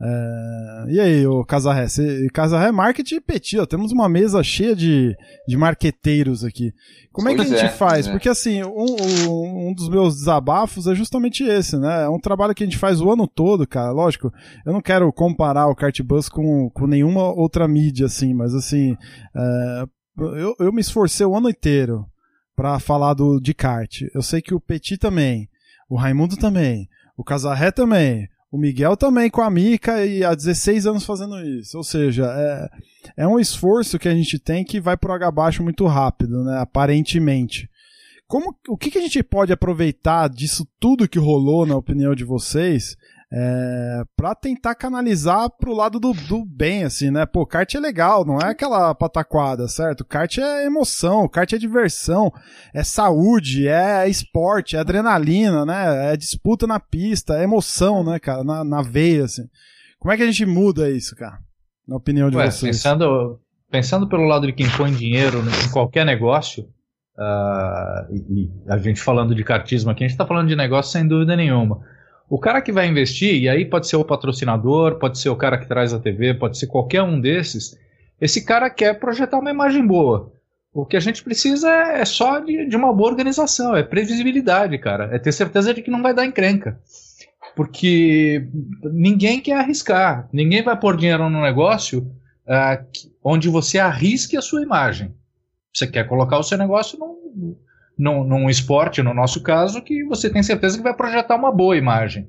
[0.00, 0.84] É...
[0.88, 1.86] E aí, o Casarré?
[2.32, 6.72] Casarré Marketing e Petit, ó, temos uma mesa cheia de, de marqueteiros aqui.
[7.12, 8.06] Como é que a gente é, faz?
[8.06, 8.12] É.
[8.12, 12.04] Porque assim, um, um, dos meus desabafos é justamente esse, né?
[12.04, 13.90] É um trabalho que a gente faz o ano todo, cara.
[13.90, 14.32] Lógico,
[14.64, 18.96] eu não quero comparar o Cartbus com, com nenhuma outra mídia, assim, mas assim,
[19.34, 19.84] é...
[20.16, 22.06] eu, eu me esforcei o ano inteiro
[22.54, 24.02] para falar do, de kart.
[24.14, 25.48] Eu sei que o Petit também,
[25.88, 30.86] o Raimundo também, o Casarré também, o Miguel também com a Mica e há 16
[30.86, 31.76] anos fazendo isso.
[31.76, 35.62] Ou seja, é, é um esforço que a gente tem que vai por água abaixo
[35.62, 36.58] muito rápido, né?
[36.58, 37.68] Aparentemente.
[38.26, 42.24] Como, o que, que a gente pode aproveitar disso tudo que rolou, na opinião de
[42.24, 42.94] vocês,
[43.30, 47.26] é, para tentar canalizar pro lado do, do bem, assim, né?
[47.26, 50.04] Pô, kart é legal, não é aquela pataquada, certo?
[50.04, 52.32] Kart é emoção, kart é diversão,
[52.72, 56.12] é saúde, é esporte, é adrenalina, né?
[56.12, 58.42] É disputa na pista, é emoção, né, cara?
[58.42, 59.46] Na, na veia, assim.
[59.98, 61.38] Como é que a gente muda isso, cara?
[61.86, 62.76] Na opinião de Ué, vocês.
[62.76, 66.64] Pensando, pensando pelo lado de quem põe dinheiro em qualquer negócio,
[67.18, 70.92] uh, e, e a gente falando de cartismo aqui, a gente está falando de negócio
[70.92, 71.80] sem dúvida nenhuma.
[72.28, 75.56] O cara que vai investir, e aí pode ser o patrocinador, pode ser o cara
[75.56, 77.78] que traz a TV, pode ser qualquer um desses,
[78.20, 80.32] esse cara quer projetar uma imagem boa.
[80.72, 85.08] O que a gente precisa é, só de, de uma boa organização, é previsibilidade, cara.
[85.12, 86.78] É ter certeza de que não vai dar encrenca.
[87.56, 88.46] Porque
[88.84, 90.28] ninguém quer arriscar.
[90.32, 92.00] Ninguém vai pôr dinheiro no negócio
[92.46, 92.84] uh,
[93.24, 95.14] onde você arrisque a sua imagem.
[95.72, 97.56] Você quer colocar o seu negócio num,
[97.98, 101.76] num, num esporte, no nosso caso, que você tem certeza que vai projetar uma boa
[101.76, 102.28] imagem.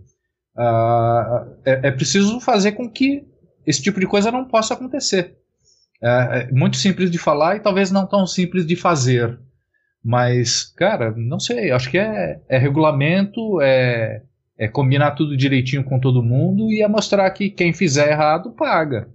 [0.56, 3.24] Uh, é, é, preciso fazer com que
[3.66, 5.38] esse tipo de coisa não possa acontecer.
[6.02, 9.40] É, é, muito simples de falar e talvez não tão simples de fazer.
[10.04, 14.24] Mas, cara, não sei, acho que é, é regulamento, é,
[14.58, 19.10] é combinar tudo direitinho com todo mundo e é mostrar que quem fizer errado paga.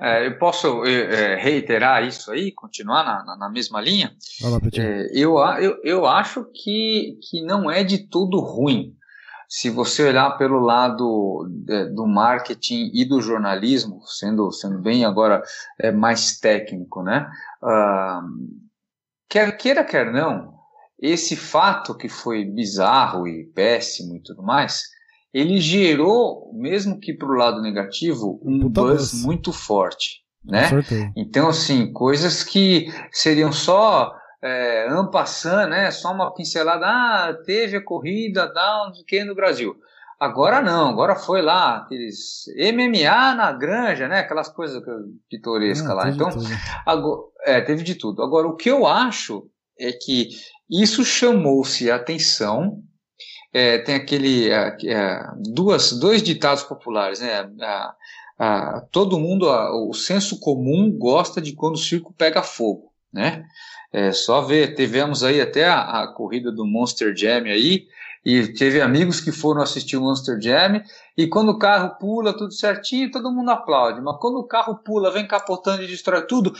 [0.00, 4.16] É, eu posso é, reiterar isso aí, continuar na, na, na mesma linha?
[4.42, 8.96] Lá, é, eu, eu, eu acho que, que não é de tudo ruim.
[9.46, 15.42] Se você olhar pelo lado é, do marketing e do jornalismo, sendo, sendo bem agora
[15.78, 17.28] é, mais técnico, né?
[17.62, 18.62] Uh,
[19.28, 20.54] quer queira, quer não,
[21.00, 24.84] esse fato que foi bizarro e péssimo e tudo mais,
[25.32, 29.24] ele gerou, mesmo que para o lado negativo, um Puta buzz Deus.
[29.24, 30.68] muito forte, né?
[31.16, 34.12] Então, assim, coisas que seriam só
[34.42, 35.90] é, ampassando, né?
[35.90, 39.76] Só uma pincelada, ah, teve a corrida, down, que no Brasil.
[40.18, 44.18] Agora não, agora foi lá, aqueles MMA na granja, né?
[44.20, 44.82] Aquelas coisas
[45.30, 46.10] pitorescas ah, lá.
[46.10, 46.28] Então,
[46.84, 48.22] agora, é, teve de tudo.
[48.22, 50.28] Agora, o que eu acho é que
[50.68, 52.82] isso chamou-se atenção
[53.52, 57.50] é, tem aquele é, é, duas, dois ditados populares, né?
[57.60, 57.94] A,
[58.38, 63.44] a, todo mundo, a, o senso comum gosta de quando o circo pega fogo, né?
[63.92, 67.86] É só ver, tivemos aí até a, a corrida do Monster Jam aí,
[68.24, 70.82] e teve amigos que foram assistir o Monster Jam,
[71.16, 75.10] e quando o carro pula tudo certinho, todo mundo aplaude, mas quando o carro pula,
[75.10, 76.54] vem capotando e destrói tudo,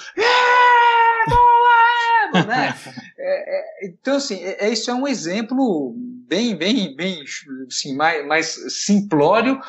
[2.32, 2.74] né?
[3.22, 5.94] É, é, então, assim, é, é, isso é um exemplo
[6.26, 7.22] bem, bem, bem,
[7.68, 8.46] assim, mais, mais
[8.82, 9.60] simplório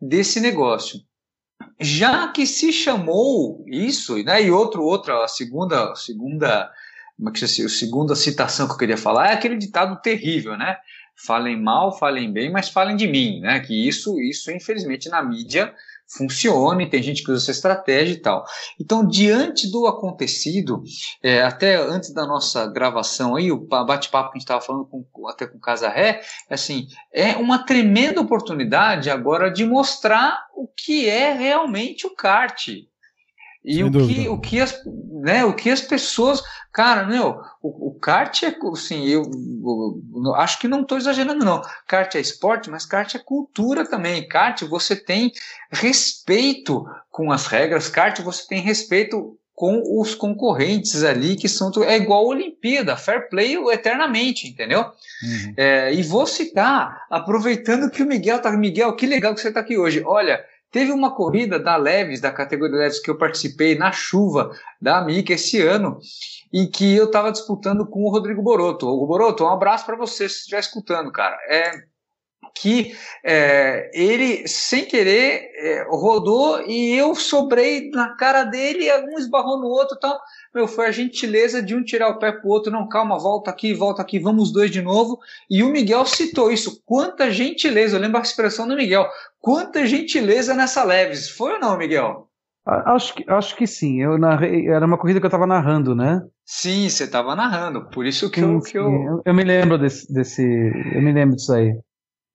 [0.00, 1.00] desse negócio.
[1.80, 6.70] Já que se chamou isso, né, e outro, outra, a segunda, segunda,
[7.16, 10.58] como é que se, a segunda citação que eu queria falar é aquele ditado terrível,
[10.58, 10.76] né?
[11.26, 13.60] falem mal, falem bem, mas falem de mim, né?
[13.60, 15.74] Que isso, isso infelizmente na mídia
[16.16, 18.44] funciona e tem gente que usa essa estratégia e tal.
[18.78, 20.82] Então, diante do acontecido,
[21.22, 25.28] é, até antes da nossa gravação aí, o bate-papo que a gente estava falando com,
[25.28, 31.32] até com Casa Ré, assim, é uma tremenda oportunidade agora de mostrar o que é
[31.32, 32.68] realmente o kart.
[33.62, 34.82] E o que, o, que as,
[35.20, 36.42] né, o que as pessoas.
[36.72, 38.54] Cara, meu, o, o kart é.
[38.72, 41.60] Assim, eu, eu, eu, acho que não estou exagerando, não.
[41.86, 44.26] Kart é esporte, mas kart é cultura também.
[44.28, 45.32] Kart você tem
[45.70, 51.72] respeito com as regras, kart você tem respeito com os concorrentes ali que são.
[51.84, 54.80] É igual a Olimpíada, fair play eternamente, entendeu?
[54.80, 55.54] Uhum.
[55.56, 58.52] É, e vou citar, aproveitando que o Miguel tá.
[58.52, 60.02] Miguel, que legal que você está aqui hoje.
[60.04, 60.44] Olha.
[60.72, 65.32] Teve uma corrida da Leves, da categoria Leves, que eu participei na chuva da Amica
[65.32, 65.98] esse ano,
[66.52, 68.88] em que eu estava disputando com o Rodrigo Boroto.
[68.88, 71.36] O Boroto, um abraço para você se estiver escutando, cara.
[71.48, 71.90] É
[72.54, 79.58] que é, ele, sem querer, é, rodou e eu sobrei na cara dele, um esbarrou
[79.58, 80.20] no outro e tal.
[80.54, 83.72] Meu, foi a gentileza de um tirar o pé pro outro, não, calma, volta aqui,
[83.72, 85.18] volta aqui, vamos dois de novo.
[85.48, 86.82] E o Miguel citou isso.
[86.84, 89.08] Quanta gentileza, eu lembro a expressão do Miguel.
[89.40, 91.28] Quanta gentileza nessa Leves.
[91.30, 92.29] Foi ou não, Miguel?
[92.66, 94.00] Acho que, acho que sim.
[94.02, 96.20] Eu narrei, era uma corrida que eu estava narrando, né?
[96.44, 97.88] Sim, você estava narrando.
[97.90, 99.22] Por isso que, sim, eu, que eu...
[99.24, 99.34] eu.
[99.34, 100.42] me lembro desse, desse.
[100.94, 101.72] Eu me lembro disso aí.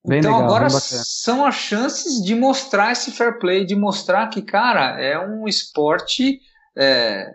[0.07, 4.41] Bem então legal, agora são as chances de mostrar esse fair play, de mostrar que,
[4.41, 6.39] cara, é um esporte
[6.77, 7.31] é,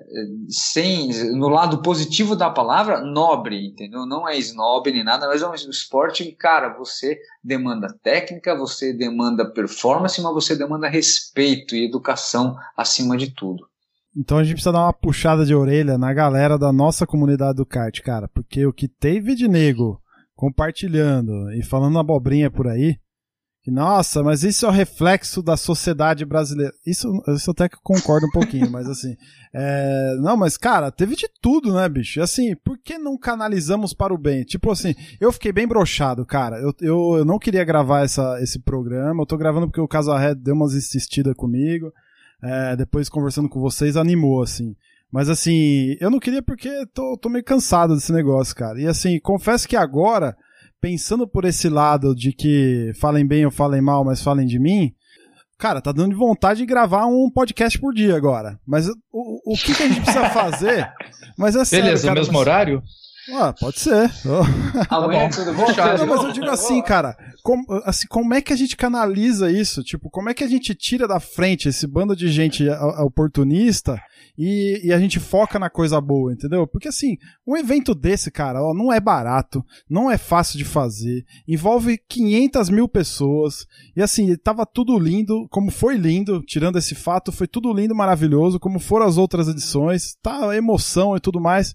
[0.49, 4.05] sem no lado positivo da palavra nobre, entendeu?
[4.05, 8.93] Não é snob nem nada, mas é um esporte que, cara, você demanda técnica, você
[8.93, 13.69] demanda performance, mas você demanda respeito e educação acima de tudo.
[14.17, 17.67] Então a gente precisa dar uma puxada de orelha na galera da nossa comunidade do
[17.67, 20.01] kart, cara, porque o que teve de nego
[20.35, 22.97] compartilhando e falando abobrinha por aí,
[23.67, 26.73] nossa, mas isso é o reflexo da sociedade brasileira.
[26.87, 29.17] Isso, isso até que concordo um pouquinho, mas assim.
[29.53, 30.15] É...
[30.21, 32.23] Não, mas cara, teve de tudo, né, bicho?
[32.23, 34.45] Assim, por que não canalizamos para o bem?
[34.45, 36.61] Tipo assim, eu fiquei bem brochado, cara.
[36.61, 39.23] Eu, eu, eu não queria gravar essa, esse programa.
[39.23, 41.93] Eu tô gravando porque o Caso Red deu umas insistidas comigo.
[42.41, 44.77] É, depois conversando com vocês, animou, assim.
[45.11, 48.81] Mas assim, eu não queria porque tô, tô meio cansado desse negócio, cara.
[48.81, 50.37] E assim, confesso que agora
[50.81, 54.93] pensando por esse lado de que falem bem ou falem mal, mas falem de mim,
[55.59, 58.59] cara, tá dando vontade de gravar um podcast por dia agora.
[58.67, 60.91] Mas o, o que, que a gente precisa fazer?
[61.37, 62.41] Mas é sério, Beleza, cara, mesmo mas...
[62.41, 62.83] horário?
[63.33, 64.11] Ah, pode ser.
[64.89, 65.67] Amanhã tá tudo bom?
[65.99, 69.83] Não, mas eu digo assim, cara, como, assim, como é que a gente canaliza isso?
[69.83, 74.01] Tipo, como é que a gente tira da frente esse bando de gente oportunista
[74.39, 76.67] e, e, a gente foca na coisa boa, entendeu?
[76.67, 81.25] Porque assim, um evento desse, cara, ó, não é barato, não é fácil de fazer,
[81.47, 87.33] envolve 500 mil pessoas, e assim, tava tudo lindo, como foi lindo, tirando esse fato,
[87.33, 91.75] foi tudo lindo, maravilhoso, como foram as outras edições, tá emoção e tudo mais,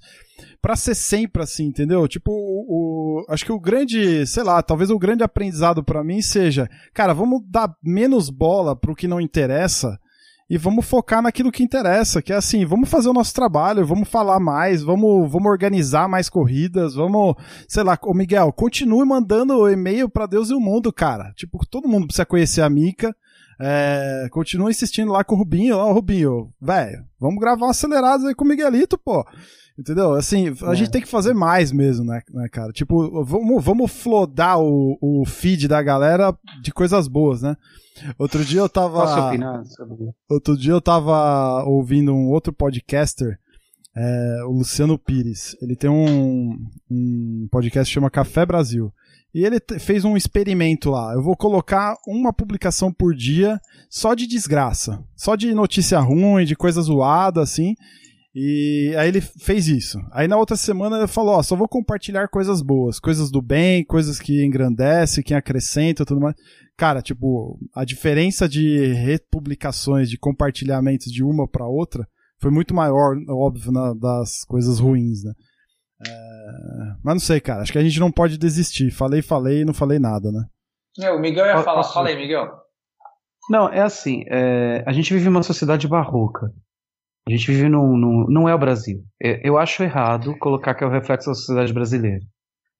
[0.62, 2.08] para ser sempre assim, entendeu?
[2.08, 6.22] Tipo, o, o, acho que o grande, sei lá, talvez o grande aprendizado para mim
[6.22, 10.00] seja, cara, vamos dar menos bola pro que não interessa,
[10.50, 14.08] e vamos focar naquilo que interessa, que é assim, vamos fazer o nosso trabalho, vamos
[14.08, 17.36] falar mais, vamos, vamos organizar mais corridas, vamos,
[17.68, 21.34] sei lá, ô Miguel, continue mandando e-mail para Deus e o mundo, cara.
[21.36, 23.16] Tipo, todo mundo precisa conhecer a Mica.
[23.60, 28.36] É, continua insistindo lá com o Rubinho, ó, Rubinho, velho, vamos gravar um acelerados aí
[28.36, 29.26] com o Miguelito, pô.
[29.78, 30.14] Entendeu?
[30.14, 30.76] Assim, a é.
[30.76, 32.72] gente tem que fazer mais mesmo, né, né, cara?
[32.72, 37.58] Tipo, vamos, vamos flodar o, o feed da galera de coisas boas, né?
[38.18, 39.02] Outro dia eu tava.
[39.02, 43.38] Posso opinar sobre Outro dia eu tava ouvindo um outro podcaster,
[43.96, 45.58] é, o Luciano Pires.
[45.62, 46.58] Ele tem um,
[46.90, 48.94] um podcast que chama Café Brasil.
[49.34, 51.14] E ele fez um experimento lá.
[51.14, 53.60] Eu vou colocar uma publicação por dia
[53.90, 55.04] só de desgraça.
[55.14, 57.76] Só de notícia ruim, de coisa zoada, assim.
[58.38, 59.98] E aí ele fez isso.
[60.12, 63.86] Aí na outra semana ele falou: Ó, só vou compartilhar coisas boas, coisas do bem,
[63.86, 66.36] coisas que engrandecem, que acrescentam tudo mais.
[66.76, 72.06] Cara, tipo, a diferença de republicações, de compartilhamentos de uma para outra
[72.42, 75.32] foi muito maior, óbvio, na, das coisas ruins, né?
[76.06, 76.12] É...
[77.02, 77.62] Mas não sei, cara.
[77.62, 78.92] Acho que a gente não pode desistir.
[78.92, 80.44] Falei, falei e não falei nada, né?
[81.00, 81.84] É, o Miguel ia falar.
[81.84, 82.52] Fala aí, Miguel.
[83.50, 84.26] Não, é assim.
[84.28, 84.84] É...
[84.86, 86.52] A gente vive uma sociedade barroca.
[87.28, 89.04] A gente vive num, num, não é o Brasil.
[89.20, 92.20] Eu acho errado colocar que é o reflexo da sociedade brasileira.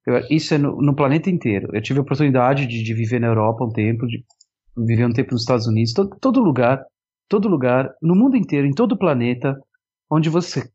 [0.06, 1.70] Eu, isso é no, no, planeta inteiro.
[1.74, 4.24] Eu tive a oportunidade de, de, viver na Europa um tempo, de
[4.78, 6.84] viver um tempo nos Estados Unidos, todo, todo lugar,
[7.28, 9.58] todo lugar, no mundo inteiro, em todo o planeta,
[10.12, 10.70] onde você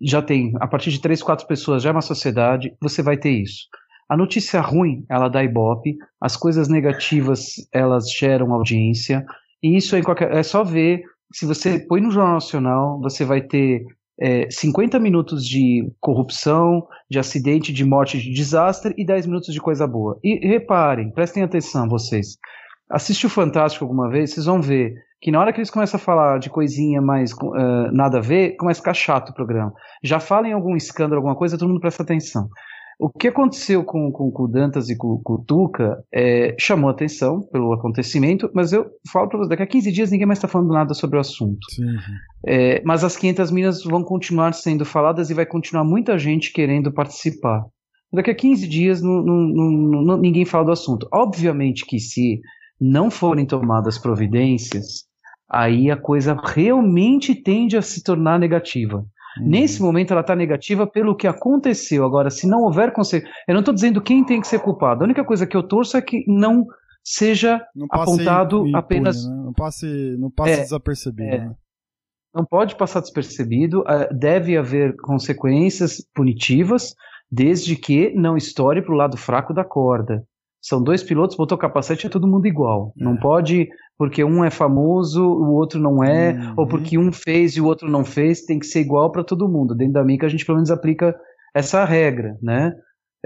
[0.00, 3.30] já tem, a partir de três, quatro pessoas, já é uma sociedade, você vai ter
[3.30, 3.66] isso.
[4.08, 9.24] A notícia ruim, ela dá ibope, as coisas negativas, elas geram audiência,
[9.62, 13.40] e isso é, qualquer, é só ver, se você põe no Jornal Nacional, você vai
[13.40, 13.84] ter
[14.20, 19.60] é, 50 minutos de corrupção, de acidente, de morte, de desastre e 10 minutos de
[19.60, 20.18] coisa boa.
[20.22, 22.36] E reparem, prestem atenção vocês.
[22.90, 26.02] Assiste o Fantástico alguma vez, vocês vão ver que na hora que eles começam a
[26.02, 29.72] falar de coisinha mais uh, nada a ver, começa a ficar chato o programa.
[30.02, 32.48] Já fala em algum escândalo, alguma coisa, todo mundo presta atenção.
[33.00, 36.90] O que aconteceu com, com, com o Dantas e com, com o Tuca é, chamou
[36.90, 40.46] atenção pelo acontecimento, mas eu falo para vocês, daqui a 15 dias ninguém mais está
[40.46, 41.66] falando nada sobre o assunto.
[42.46, 46.92] É, mas as 500 minas vão continuar sendo faladas e vai continuar muita gente querendo
[46.92, 47.64] participar.
[48.12, 51.08] Daqui a 15 dias não, não, não, ninguém fala do assunto.
[51.10, 52.38] Obviamente que se
[52.78, 55.04] não forem tomadas providências,
[55.48, 59.06] aí a coisa realmente tende a se tornar negativa.
[59.38, 59.48] Uhum.
[59.48, 62.04] Nesse momento ela está negativa pelo que aconteceu.
[62.04, 63.32] Agora, se não houver consequência.
[63.46, 65.02] Eu não estou dizendo quem tem que ser culpado.
[65.02, 66.66] A única coisa que eu torço é que não
[67.04, 69.26] seja não apontado impune, apenas.
[69.26, 69.34] Né?
[69.44, 71.34] Não passe, não passe é, desapercebido.
[71.34, 71.38] É.
[71.38, 71.54] Né?
[72.34, 73.80] Não pode passar despercebido.
[73.80, 76.94] Uh, deve haver consequências punitivas,
[77.30, 80.24] desde que não estoure para o lado fraco da corda.
[80.62, 82.92] São dois pilotos, botou capacete, é todo mundo igual.
[82.98, 83.04] É.
[83.04, 86.54] Não pode, porque um é famoso, o outro não é, uhum.
[86.58, 89.48] ou porque um fez e o outro não fez, tem que ser igual para todo
[89.48, 89.74] mundo.
[89.74, 91.14] Dentro da Mica a gente pelo menos aplica
[91.54, 92.72] essa regra, né?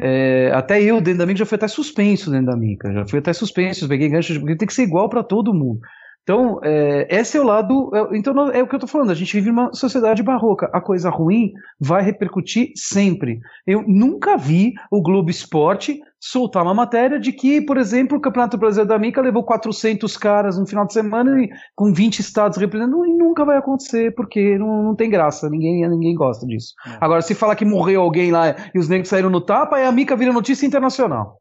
[0.00, 3.18] É, até eu, dentro da Mica, já fui até suspenso dentro da Mica, já fui
[3.18, 5.80] até suspenso, peguei gancho, porque tem que ser igual para todo mundo.
[6.24, 7.90] Então, é, esse é o lado.
[7.94, 9.10] É, então, é o que eu estou falando.
[9.10, 10.70] A gente vive numa sociedade barroca.
[10.72, 13.40] A coisa ruim vai repercutir sempre.
[13.66, 18.56] Eu nunca vi o Globo Esporte soltar uma matéria de que, por exemplo, o Campeonato
[18.56, 23.04] Brasileiro da Mica levou 400 caras no final de semana e, com 20 estados representando.
[23.04, 25.50] E nunca vai acontecer, porque não, não tem graça.
[25.50, 26.72] Ninguém, ninguém gosta disso.
[26.86, 26.96] É.
[27.02, 29.92] Agora, se fala que morreu alguém lá e os negros saíram no tapa, aí a
[29.92, 31.38] Mica vira notícia internacional.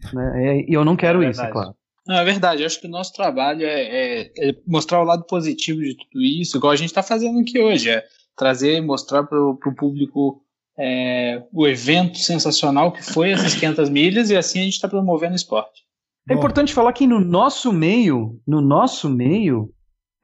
[0.14, 0.60] Né?
[0.68, 1.74] E eu não quero é isso, claro.
[2.08, 2.62] Não, é verdade.
[2.62, 6.22] Eu acho que o nosso trabalho é, é, é mostrar o lado positivo de tudo
[6.22, 7.90] isso, igual a gente está fazendo aqui hoje.
[7.90, 8.02] É
[8.34, 10.40] trazer, mostrar para o público
[10.78, 15.32] é, o evento sensacional que foi essas 500 milhas e assim a gente está promovendo
[15.32, 15.82] o esporte.
[16.30, 19.70] É importante falar que no nosso meio, no nosso meio,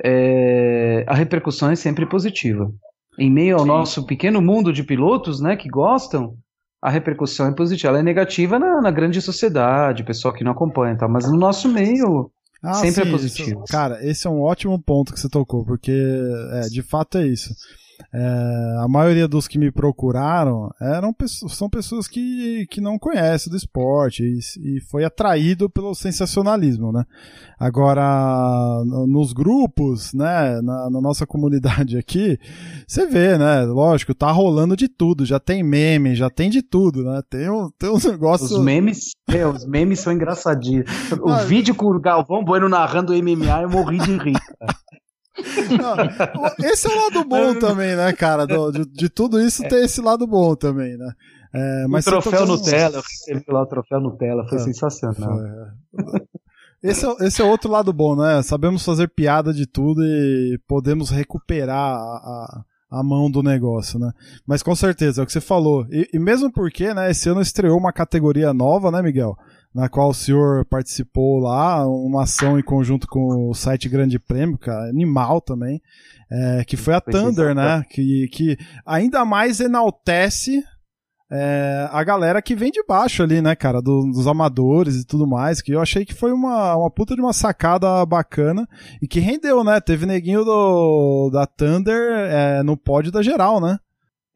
[0.03, 2.71] é, a repercussão é sempre positiva.
[3.19, 3.69] Em meio ao Sim.
[3.69, 6.37] nosso pequeno mundo de pilotos, né, que gostam,
[6.85, 7.89] a repercussão é positiva.
[7.89, 11.09] Ela é negativa na, na grande sociedade, pessoal que não acompanha, tá?
[11.09, 12.31] mas no nosso meio
[12.63, 13.63] ah, sempre é sim, é positivo.
[13.65, 15.99] Isso, cara, esse é um ótimo ponto que você tocou, porque
[16.53, 17.55] é, de fato é isso.
[18.13, 23.57] É, a maioria dos que me procuraram eram são pessoas que, que não conhecem do
[23.57, 27.05] esporte e, e foi atraído pelo sensacionalismo, né?
[27.59, 32.39] Agora, nos grupos, né, na, na, nossa comunidade aqui,
[32.87, 33.63] você vê, né?
[33.63, 37.21] Lógico, tá rolando de tudo, já tem meme, já tem de tudo, né?
[37.29, 38.47] Tem um, tem um negócio.
[38.47, 40.85] Os memes, é, os memes são engraçadinhos.
[41.25, 44.37] O ah, vídeo com o Galvão Bueno narrando MMA, eu morri de rir.
[46.61, 48.47] Esse é o lado bom também, né, cara?
[48.47, 51.13] Do, de, de, tudo isso tem esse lado bom também, né?
[51.53, 55.39] É, mas o troféu Nutella, eu recebi lá o troféu Nutella, foi é, sensacional.
[55.39, 56.23] Foi, é.
[56.83, 58.43] Esse é, esse é outro lado bom, né?
[58.43, 64.13] Sabemos fazer piada de tudo e podemos recuperar a, a, a mão do negócio, né?
[64.47, 65.87] Mas com certeza, é o que você falou.
[65.91, 69.35] E, e mesmo porque, né, esse ano estreou uma categoria nova, né, Miguel?
[69.75, 74.57] Na qual o senhor participou lá, uma ação em conjunto com o site Grande Prêmio,
[74.57, 75.83] cara, animal também,
[76.31, 77.85] é, que foi a Thunder, né?
[77.91, 78.57] Que, que
[78.87, 80.63] ainda mais enaltece
[81.33, 85.27] é, a galera que vem de baixo ali, né, cara, do, dos amadores e tudo
[85.27, 88.69] mais, que eu achei que foi uma, uma puta de uma sacada bacana
[89.03, 89.81] e que rendeu, né?
[89.81, 93.79] Teve neguinho do, da Thunder é, no pódio da geral, né?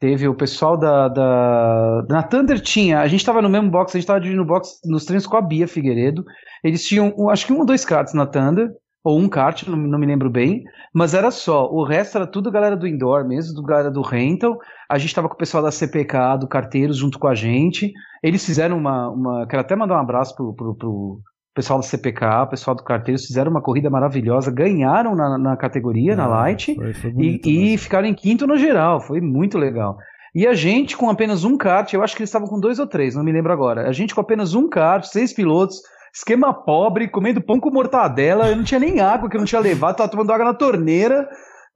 [0.00, 2.04] Teve o pessoal da, da.
[2.08, 3.00] Na Thunder tinha.
[3.00, 5.42] A gente tava no mesmo box, a gente tava dividindo box nos treinos com a
[5.42, 6.24] Bia Figueiredo.
[6.62, 8.70] Eles tinham, acho que um ou dois karts na Thunder,
[9.02, 10.62] ou um kart, não, não, me lembro bem.
[10.94, 11.68] Mas era só.
[11.68, 14.58] O resto era tudo galera do indoor mesmo, do galera do rental.
[14.88, 17.92] A gente tava com o pessoal da CPK, do Carteiros, junto com a gente.
[18.22, 19.10] Eles fizeram uma.
[19.10, 21.20] uma quero até mandar um abraço pro, pro, pro
[21.58, 26.14] pessoal do CPK, o pessoal do Carteiros fizeram uma corrida maravilhosa, ganharam na, na categoria,
[26.14, 29.98] na ah, Light, foi, foi e, e ficaram em quinto no geral, foi muito legal.
[30.32, 32.86] E a gente com apenas um kart, eu acho que eles estavam com dois ou
[32.86, 33.88] três, não me lembro agora.
[33.88, 35.82] A gente com apenas um kart, seis pilotos,
[36.14, 39.60] esquema pobre, comendo pão com mortadela, eu não tinha nem água que eu não tinha
[39.60, 41.28] levado, tava tomando água na torneira,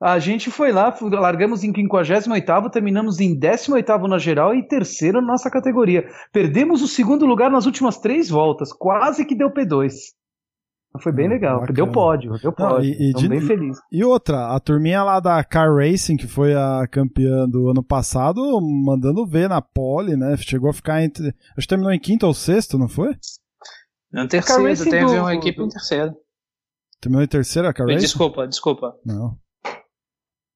[0.02, 5.28] a gente foi lá, largamos em 58 terminamos em 18 na geral e terceiro na
[5.28, 6.04] nossa categoria.
[6.32, 9.92] Perdemos o segundo lugar nas últimas três voltas, quase que deu P2.
[11.00, 11.60] Foi bem legal.
[11.60, 11.74] Bacana.
[11.74, 12.78] Deu pódio, deu pódio.
[12.78, 13.78] Não, e, e de, bem feliz.
[13.90, 18.60] E outra, a turminha lá da Car Racing, que foi a campeã do ano passado,
[18.60, 20.36] mandando ver na pole, né?
[20.36, 21.28] Chegou a ficar entre.
[21.56, 23.16] Acho que terminou em quinto ou sexto, não foi?
[24.12, 26.12] Não, terceiro, teve do, uma equipe em terceiro.
[27.00, 28.00] Terminou em terceira a Car Racing?
[28.00, 28.94] Desculpa, desculpa.
[29.06, 29.38] Não.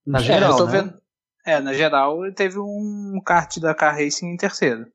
[0.06, 0.70] Na geral, é, né?
[0.70, 0.94] vendo...
[1.46, 4.86] É, na geral, teve um kart da Car Racing em terceiro.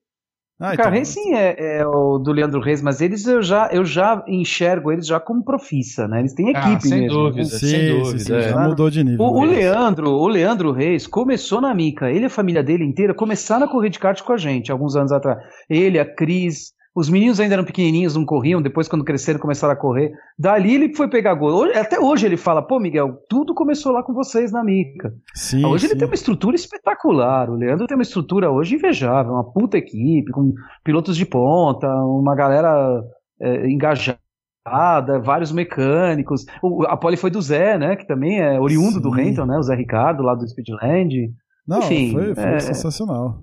[0.59, 0.99] Ah, o Car então...
[0.99, 5.07] Racing é, é, o do Leandro Reis, mas eles eu já, eu já enxergo eles
[5.07, 6.19] já como profissa, né?
[6.19, 7.17] Eles têm ah, equipe ah, sem mesmo.
[7.17, 8.49] Dúvida, sim, sem dúvida, sim, é.
[8.49, 9.25] já mudou de nível.
[9.25, 12.11] O, o, Leandro, o Leandro Reis começou na Mica.
[12.11, 14.95] Ele e a família dele inteira começaram a correr de kart com a gente alguns
[14.95, 15.39] anos atrás.
[15.67, 19.77] Ele, a Cris, os meninos ainda eram pequenininhos, não corriam, depois quando cresceram começaram a
[19.77, 20.11] correr.
[20.37, 21.65] Dali ele foi pegar gol.
[21.73, 25.13] Até hoje ele fala, pô Miguel, tudo começou lá com vocês na Mica.
[25.33, 25.91] Sim, hoje sim.
[25.91, 30.31] ele tem uma estrutura espetacular, o Leandro tem uma estrutura hoje invejável, uma puta equipe,
[30.31, 33.01] com pilotos de ponta, uma galera
[33.39, 34.19] é, engajada
[35.23, 36.45] vários mecânicos.
[36.61, 37.95] O, a pole foi do Zé, né?
[37.95, 39.01] Que também é oriundo Sim.
[39.01, 39.57] do Renton, né?
[39.57, 41.31] O Zé Ricardo, lá do Speedland.
[41.67, 42.59] Não, Enfim, foi, foi é...
[42.59, 43.41] sensacional.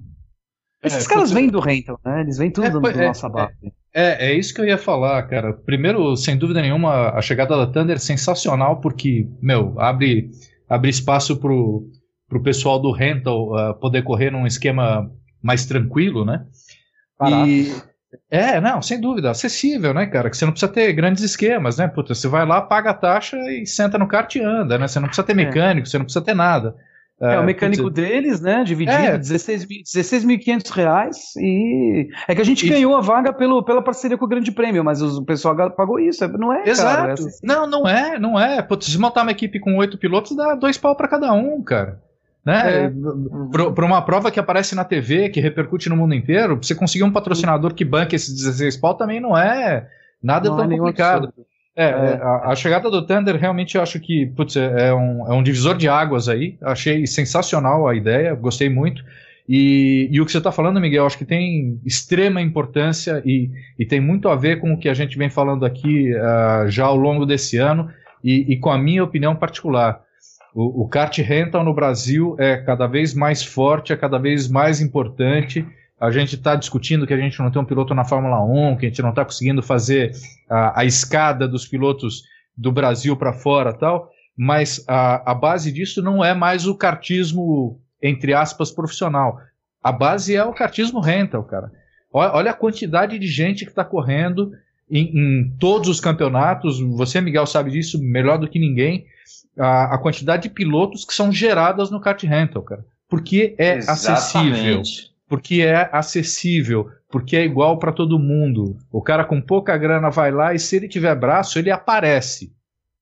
[0.82, 2.20] Esses é, caras vêm do Renton, né?
[2.20, 3.72] Eles vêm tudo é, do, é, nossa base.
[3.92, 5.52] É, é, isso que eu ia falar, cara.
[5.52, 10.30] Primeiro, sem dúvida nenhuma, a chegada da Thunder é sensacional porque, meu, abre,
[10.68, 11.88] abre espaço pro,
[12.28, 15.10] pro pessoal do Rental uh, poder correr num esquema
[15.42, 16.46] mais tranquilo, né?
[17.18, 17.48] Barato.
[17.48, 17.74] E,
[18.30, 20.30] é, não, sem dúvida, acessível, né, cara?
[20.30, 21.88] Que você não precisa ter grandes esquemas, né?
[21.88, 24.86] Puta, você vai lá, paga a taxa e senta no kart e anda, né?
[24.86, 25.36] Você não precisa ter é.
[25.36, 25.90] mecânico, é.
[25.90, 26.76] você não precisa ter nada.
[27.20, 28.62] É, é, o mecânico deles, né?
[28.62, 29.18] Dividido, é.
[29.18, 31.16] 16.500 reais.
[31.36, 32.72] E é que a gente Isso.
[32.72, 36.22] ganhou a vaga pelo, pela parceria com o Grande Prêmio, mas o pessoal pagou isso.
[36.22, 36.96] É, não é, Exato.
[36.96, 37.28] Cara, é assim.
[37.42, 38.62] Não, não é, não é.
[38.62, 42.00] Putz, se montar uma equipe com oito pilotos, dá dois pau para cada um, cara.
[42.44, 42.84] Né?
[42.84, 42.92] É.
[43.74, 47.12] Para uma prova que aparece na TV, que repercute no mundo inteiro, você conseguir um
[47.12, 49.88] patrocinador que banque esses 16 pau também não é
[50.22, 51.24] nada não tão é complicado.
[51.26, 51.47] Absurdo.
[51.78, 55.32] É, é, a, a, chegada do Thunder realmente eu acho que putz, é, um, é
[55.32, 56.58] um divisor de águas aí.
[56.60, 59.04] Achei sensacional a ideia, gostei muito.
[59.48, 63.48] E, e o que você está falando, Miguel, acho que tem extrema importância e,
[63.78, 66.84] e, tem muito a ver com o que a gente vem falando aqui uh, já
[66.84, 67.88] ao longo desse ano
[68.24, 70.02] e, e, com a minha opinião particular.
[70.52, 74.80] O, o kart rental no Brasil é cada vez mais forte, é cada vez mais
[74.80, 75.64] importante
[76.01, 78.86] a gente está discutindo que a gente não tem um piloto na Fórmula 1, que
[78.86, 80.12] a gente não está conseguindo fazer
[80.49, 82.22] a, a, escada dos pilotos
[82.57, 87.80] do Brasil para fora tal, mas a, a base disso não é mais o kartismo,
[88.01, 89.40] entre aspas, profissional.
[89.82, 91.72] A base é o kartismo rental, cara.
[92.12, 94.53] Olha a quantidade de gente que está correndo
[94.90, 96.80] em, em, todos os campeonatos.
[96.80, 99.05] Você, Miguel, sabe disso melhor do que ninguém.
[99.59, 102.84] A, a quantidade de pilotos que são geradas no kart rental, cara.
[103.09, 104.18] Porque é Exatamente.
[104.18, 104.82] acessível
[105.28, 108.76] porque é acessível, porque é igual para todo mundo.
[108.90, 112.52] O cara com pouca grana vai lá e se ele tiver braço, ele aparece.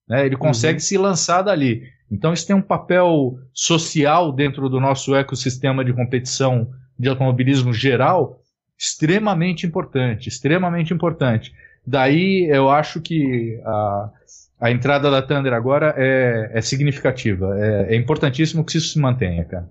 [0.08, 0.26] Né?
[0.26, 0.80] Ele consegue uhum.
[0.80, 1.82] se lançar dali.
[2.10, 8.40] Então isso tem um papel social dentro do nosso ecossistema de competição de automobilismo geral
[8.78, 11.52] extremamente importante, extremamente importante.
[11.86, 14.10] Daí eu acho que a,
[14.60, 17.56] a entrada da Thunder agora é, é significativa.
[17.58, 19.68] É, é importantíssimo que isso se mantenha, cara.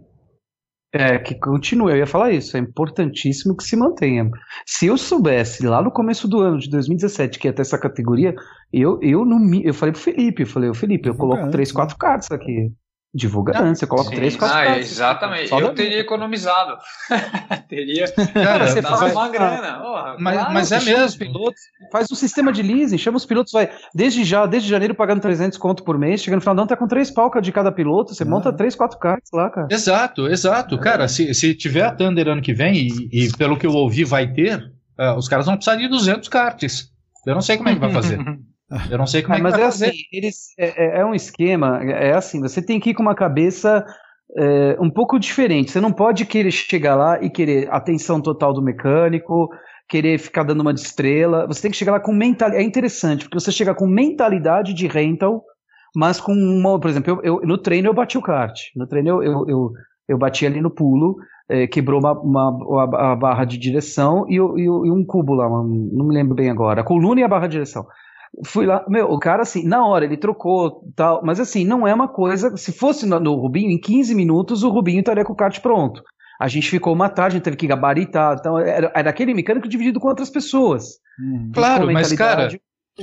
[0.98, 4.32] É, que continue, eu ia falar isso, é importantíssimo que se mantenha.
[4.66, 8.34] Se eu soubesse lá no começo do ano de 2017 que ia ter essa categoria,
[8.72, 12.32] eu, eu, não, eu falei pro Felipe, eu falei, Felipe, eu coloco três, quatro cartas
[12.32, 12.72] aqui.
[13.16, 16.78] Divulga antes, você coloca três, quatro ah, Exatamente, eu teria economizado.
[17.70, 18.12] teria.
[18.12, 19.82] Cara, você faz uma grana.
[19.82, 21.20] Oh, mas, claro, mas é mesmo.
[21.20, 25.22] Pilotos, faz um sistema de leasing, chama os pilotos, vai desde já, desde janeiro pagando
[25.22, 27.72] 300 conto por mês, chega no final do ano, tá com três palcas de cada
[27.72, 29.68] piloto, você monta três, quatro cartas lá, cara.
[29.72, 30.76] Exato, exato.
[30.76, 30.80] É.
[30.80, 34.04] Cara, se, se tiver a Thunder ano que vem, e, e pelo que eu ouvi
[34.04, 34.60] vai ter,
[35.00, 36.92] uh, os caras vão precisar de 200 karts.
[37.26, 38.20] Eu não sei como é que vai fazer.
[38.90, 39.86] Eu não sei como é, é que mas vai é fazer.
[39.90, 43.16] Assim, eles, é, é, é, um esquema, é assim, você tem que ir com uma
[43.16, 43.86] cabeça
[44.38, 45.72] é, um pouco diferente.
[45.72, 49.50] Você não pode querer chegar lá e querer atenção total do mecânico,
[49.88, 51.46] querer ficar dando uma de estrela.
[51.48, 52.64] Você tem que chegar lá com mentalidade.
[52.64, 55.44] É interessante, porque você chega com mentalidade de rental,
[55.96, 56.80] mas com uma.
[56.80, 58.60] Por exemplo, eu, eu no treino eu bati o kart.
[58.76, 59.72] No treino eu, eu, eu,
[60.10, 64.36] eu bati ali no pulo, é, quebrou uma, uma, uma, a barra de direção e,
[64.36, 66.82] e, e um cubo lá, uma, não me lembro bem agora.
[66.82, 67.86] A coluna e a barra de direção.
[68.44, 71.94] Fui lá, meu, o cara assim, na hora ele trocou tal, mas assim, não é
[71.94, 72.56] uma coisa.
[72.58, 76.02] Se fosse no, no Rubinho, em 15 minutos o Rubinho estaria com o kart pronto.
[76.40, 78.38] A gente ficou uma tarde, a gente teve que gabaritar.
[78.40, 81.00] Então, era, era aquele mecânico dividido com outras pessoas.
[81.20, 81.52] Hum.
[81.54, 82.50] Claro, mas cara.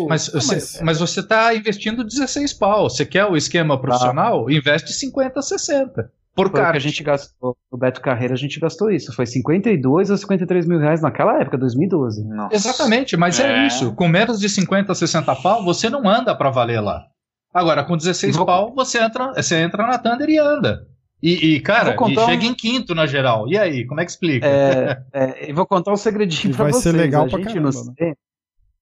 [0.09, 2.89] Mas você, mas, mas você tá investindo 16 pau.
[2.89, 4.47] Você quer o esquema profissional?
[4.47, 4.53] Tá.
[4.53, 6.11] Investe 50, 60.
[6.35, 6.72] Por foi kart.
[6.72, 10.66] que a gente gastou, o Beto Carreira a gente gastou isso, foi 52 ou 53
[10.66, 12.24] mil reais naquela época, 2012.
[12.24, 12.55] Nossa.
[12.55, 13.64] Exatamente, mas é.
[13.64, 13.66] é.
[13.66, 17.05] isso, com menos de 50, 60 pau, você não anda para valer lá.
[17.53, 18.47] Agora, com 16 vou...
[18.47, 20.87] pau, você entra, você entra na Thunder e anda.
[21.22, 22.47] E, e cara, e chega um...
[22.47, 23.47] em quinto na geral.
[23.49, 24.47] E aí, como é que explica?
[24.47, 26.85] É, é, eu vou contar um segredinho pra vai vocês.
[26.85, 28.14] Vai ser legal a pra gente, caramba, nos, né?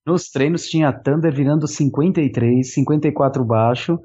[0.06, 3.98] nos treinos tinha Thunder virando 53, 54 baixo.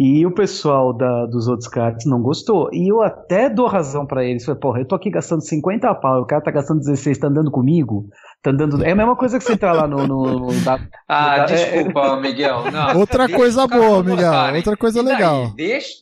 [0.00, 2.70] E o pessoal da, dos outros karts não gostou.
[2.72, 4.44] E eu até dou razão para eles.
[4.44, 7.50] Falei, porra, eu tô aqui gastando 50 pau, o cara tá gastando 16, tá andando
[7.50, 8.08] comigo?
[8.40, 8.84] Tá andando.
[8.84, 10.06] É a mesma coisa que você entrar lá no.
[10.06, 10.78] no, no da,
[11.08, 12.70] ah, desculpa, é, Miguel.
[12.70, 14.32] Não, outra coisa boa, Miguel.
[14.54, 15.52] Outra coisa legal.
[15.56, 15.94] Deixa,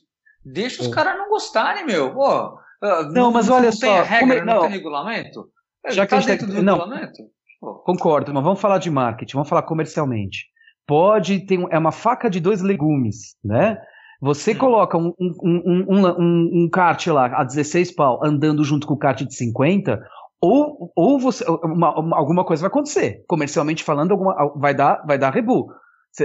[0.44, 0.90] deixa os é.
[0.90, 2.12] caras não gostarem, meu.
[2.12, 4.03] Pô, ah, não, não, mas olha não só.
[4.03, 5.49] Tem regra, como, é- não, não tem regulamento?
[5.88, 7.22] Já tá que a gente tá, não, regulamento?
[7.82, 10.55] Concordo, mas vamos falar de marketing, vamos falar comercialmente
[10.87, 13.78] pode ter é uma faca de dois legumes, né?
[14.20, 18.99] Você coloca um, um, um, um, kart lá a 16 pau andando junto com o
[18.99, 20.01] kart de 50,
[20.41, 23.24] ou, ou você, uma, uma, alguma coisa vai acontecer.
[23.28, 25.68] Comercialmente falando, alguma, vai dar, vai dar rebu.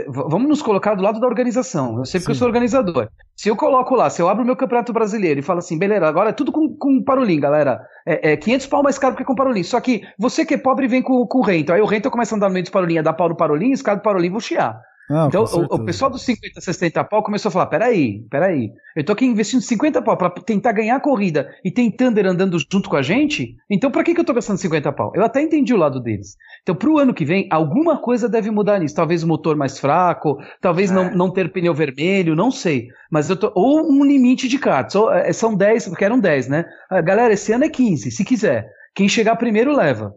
[0.08, 1.98] Vamos nos colocar do lado da organização.
[1.98, 2.38] Eu sei porque Sim.
[2.38, 3.10] eu sou organizador.
[3.36, 6.08] Se eu coloco lá, se eu abro o meu campeonato brasileiro e falo assim, beleza,
[6.08, 7.82] agora é tudo com, com parolim, galera.
[8.06, 9.64] É, é 500 pau mais caro que com parolim.
[9.64, 11.74] Só que você que é pobre vem com, com o rento.
[11.74, 13.82] Aí o rento começa a andar no meio dos parolim, dá pau no parolim, os
[13.82, 14.80] caras do parolim vão chiar.
[15.12, 19.04] Ah, então, o, o, pessoal dos 50, 60 pau começou a falar: peraí, peraí, eu
[19.04, 22.90] tô aqui investindo 50 pau para tentar ganhar a corrida e tem Thunder andando junto
[22.90, 25.12] com a gente, então para que, que eu tô gastando 50 pau?
[25.14, 26.38] Eu até entendi o lado deles.
[26.62, 28.96] Então, pro ano que vem, alguma coisa deve mudar nisso.
[28.96, 30.94] Talvez o motor mais fraco, talvez é.
[30.94, 32.88] não, não ter pneu vermelho, não sei.
[33.12, 33.52] Mas eu tô.
[33.54, 34.96] Ou um limite de cartas.
[34.96, 36.66] Ou, é, são 10, porque eram 10, né?
[36.90, 38.70] Ah, galera, esse ano é 15, se quiser.
[38.96, 40.14] Quem chegar primeiro leva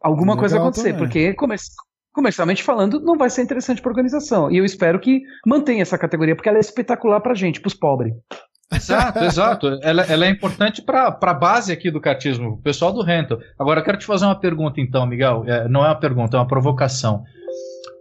[0.00, 0.98] alguma Legal coisa acontecer, também.
[0.98, 1.70] porque começa,
[2.16, 4.50] comercialmente falando, não vai ser interessante para a organização.
[4.50, 7.68] E eu espero que mantenha essa categoria, porque ela é espetacular para a gente, para
[7.68, 8.14] os pobres.
[8.72, 9.66] Exato, exato.
[9.82, 13.38] Ela, ela é importante para a base aqui do cartismo, o pessoal do Rento.
[13.58, 15.44] Agora, eu quero te fazer uma pergunta, então, Miguel.
[15.46, 17.22] É, não é uma pergunta, é uma provocação.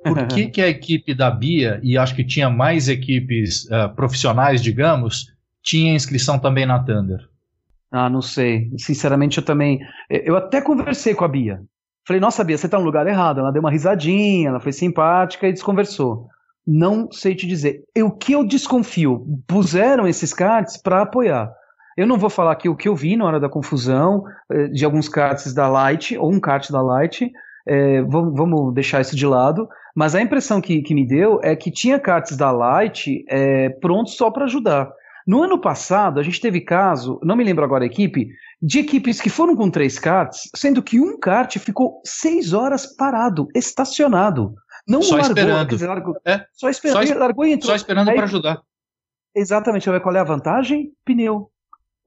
[0.01, 4.61] Por que, que a equipe da Bia, e acho que tinha mais equipes uh, profissionais,
[4.61, 5.25] digamos,
[5.61, 7.19] tinha inscrição também na Thunder?
[7.91, 8.71] Ah, não sei.
[8.77, 9.81] Sinceramente, eu também.
[10.09, 11.59] Eu até conversei com a Bia.
[12.07, 13.39] Falei, nossa, Bia, você tá no lugar errado.
[13.39, 16.27] Ela deu uma risadinha, ela foi simpática e desconversou.
[16.65, 17.83] Não sei te dizer.
[17.97, 19.25] O que eu desconfio?
[19.47, 21.51] Puseram esses cards para apoiar.
[21.97, 24.83] Eu não vou falar aqui o que eu vi na hora da confusão eh, de
[24.83, 27.31] alguns cards da Light, ou um kart da Light,
[27.65, 31.71] é, vamos, deixar isso de lado, mas a impressão que, que me deu é que
[31.71, 34.91] tinha cards da Light é, prontos só para ajudar.
[35.25, 38.29] No ano passado, a gente teve caso, não me lembro agora a equipe,
[38.61, 43.47] de equipes que foram com três karts, sendo que um kart ficou seis horas parado,
[43.55, 44.53] estacionado.
[44.87, 45.69] Não só largou, esperando.
[45.69, 47.69] Dizer, largou, é, só esperando, só, largou e entrou.
[47.69, 48.61] Só esperando para ajudar.
[49.35, 50.91] Exatamente, qual é a vantagem?
[51.03, 51.49] Pneu.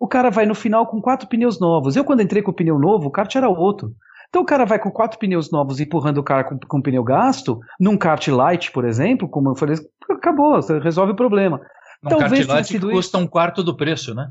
[0.01, 1.96] O cara vai no final com quatro pneus novos.
[1.96, 3.94] Eu, quando entrei com o pneu novo, o kart era outro.
[4.28, 7.61] Então o cara vai com quatro pneus novos empurrando o cara com, com pneu gasto,
[7.80, 9.76] num kart light, por exemplo, como eu falei,
[10.11, 11.61] acabou, resolve o problema.
[12.05, 14.30] Um Talvez kart light que custa um quarto do preço, né?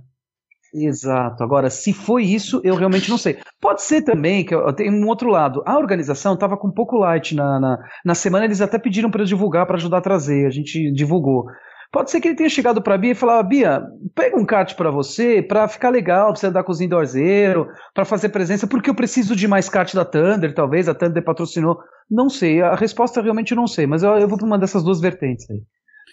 [0.86, 1.44] Exato.
[1.44, 3.38] Agora, se foi isso, eu realmente não sei.
[3.60, 5.64] Pode ser também que tenho um outro lado.
[5.66, 9.26] A organização estava com um pouco light na, na, na semana, eles até pediram para
[9.26, 10.46] divulgar, para ajudar a trazer.
[10.46, 11.46] A gente divulgou.
[11.92, 13.82] Pode ser que ele tenha chegado para a Bia e falado: Bia,
[14.14, 18.06] pega um kart para você, para ficar legal, para você andar com os indoorzeiro, para
[18.06, 21.80] fazer presença, porque eu preciso de mais kart da Thunder, talvez a Thunder patrocinou.
[22.10, 25.00] Não sei, a resposta realmente não sei, mas eu, eu vou para uma dessas duas
[25.00, 25.62] vertentes aí.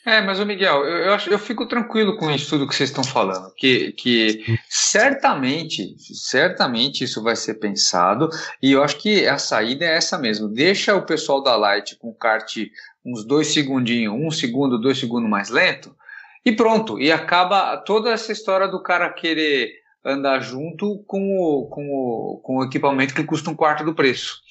[0.06, 2.90] É, mas o Miguel, eu, eu, acho, eu fico tranquilo com isso tudo que vocês
[2.90, 8.28] estão falando, que, que certamente, certamente isso vai ser pensado,
[8.62, 10.46] e eu acho que a saída é essa mesmo.
[10.46, 12.54] Deixa o pessoal da Light com o kart
[13.02, 15.96] uns dois segundinhos, um segundo, dois segundos mais lento,
[16.44, 17.00] e pronto.
[17.00, 19.72] E acaba toda essa história do cara querer
[20.04, 24.42] andar junto com o, com o, com o equipamento que custa um quarto do preço.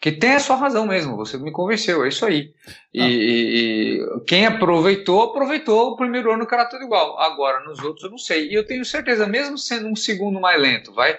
[0.00, 2.52] Que tem a sua razão mesmo, você me convenceu, é isso aí.
[2.94, 3.08] E, ah.
[3.08, 7.18] e, e, quem aproveitou, aproveitou o primeiro ano que era tudo igual.
[7.18, 8.48] Agora, nos outros eu não sei.
[8.48, 11.18] E eu tenho certeza, mesmo sendo um segundo mais lento, vai.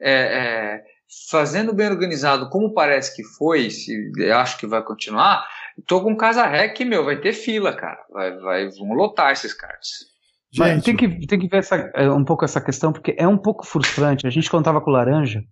[0.00, 0.84] É, é,
[1.30, 5.46] fazendo bem organizado, como parece que foi, se acho que vai continuar,
[5.86, 7.98] tô com casa ré que, meu, vai ter fila, cara.
[8.10, 10.16] Vai, vai, vão lotar esses cards.
[10.58, 13.38] Mas tem que, tem que ver essa, é, um pouco essa questão, porque é um
[13.38, 14.26] pouco frustrante.
[14.26, 15.42] A gente, quando tava com laranja,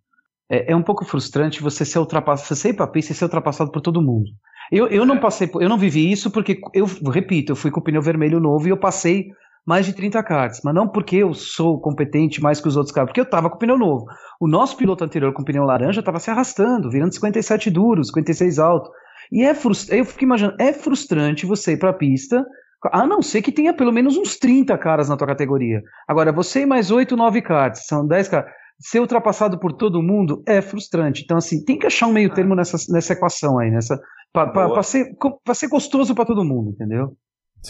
[0.51, 3.25] é, é um pouco frustrante você ser ultrapassado, você ir para a pista e ser
[3.25, 4.31] ultrapassado por todo mundo.
[4.71, 7.83] Eu, eu não passei, eu não vivi isso porque eu repito, eu fui com o
[7.83, 9.29] pneu vermelho novo e eu passei
[9.67, 13.09] mais de 30 karts, mas não porque eu sou competente mais que os outros caras,
[13.09, 14.05] porque eu tava com o pneu novo.
[14.39, 18.59] O nosso piloto anterior com o pneu laranja tava se arrastando, virando 57 duros, 56
[18.59, 18.91] alto.
[19.33, 22.45] E é frustrante, eu fico imaginando, é frustrante você ir para a pista
[22.93, 25.83] A não ser que tenha pelo menos uns 30 caras na tua categoria.
[26.07, 28.53] Agora, você e mais 8, 9 cartas, são 10 caras.
[28.85, 31.23] Ser ultrapassado por todo mundo é frustrante.
[31.23, 33.99] Então, assim, tem que achar um meio termo nessa, nessa equação aí, nessa.
[34.31, 35.17] Para ser,
[35.55, 37.17] ser gostoso para todo mundo, entendeu?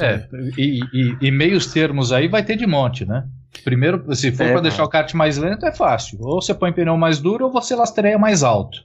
[0.00, 0.26] É,
[0.58, 3.28] e, e, e, meios termos aí vai ter de monte, né?
[3.62, 6.18] Primeiro, se for é, para deixar o kart mais lento, é fácil.
[6.20, 8.76] Ou você põe pneu mais duro ou você lastreia mais alto.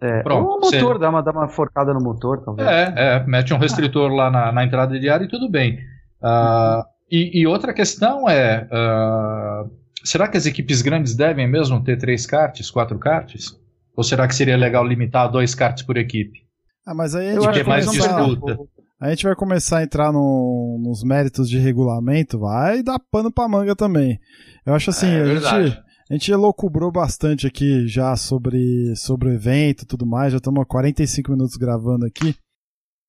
[0.00, 0.98] É, Pronto, ou o motor, você...
[1.00, 2.68] dá, uma, dá uma forcada no motor, talvez.
[2.68, 5.80] É, é mete um restritor lá na, na, entrada de ar e tudo bem.
[6.22, 11.98] Uh, e, e, outra questão é: uh, será que as equipes grandes devem mesmo ter
[11.98, 13.56] três karts, quatro karts?
[13.96, 16.40] Ou será que seria legal limitar a dois karts por equipe?
[16.86, 18.58] Ah, mas aí a gente vai mais disputa.
[19.00, 23.48] A gente vai começar a entrar no, nos méritos de regulamento, vai dar pano pra
[23.48, 24.18] manga também.
[24.64, 25.82] Eu acho assim, é, a gente
[26.12, 30.60] a gente elocubrou bastante aqui já sobre, sobre o evento e tudo mais, já estamos
[30.60, 32.36] há 45 minutos gravando aqui.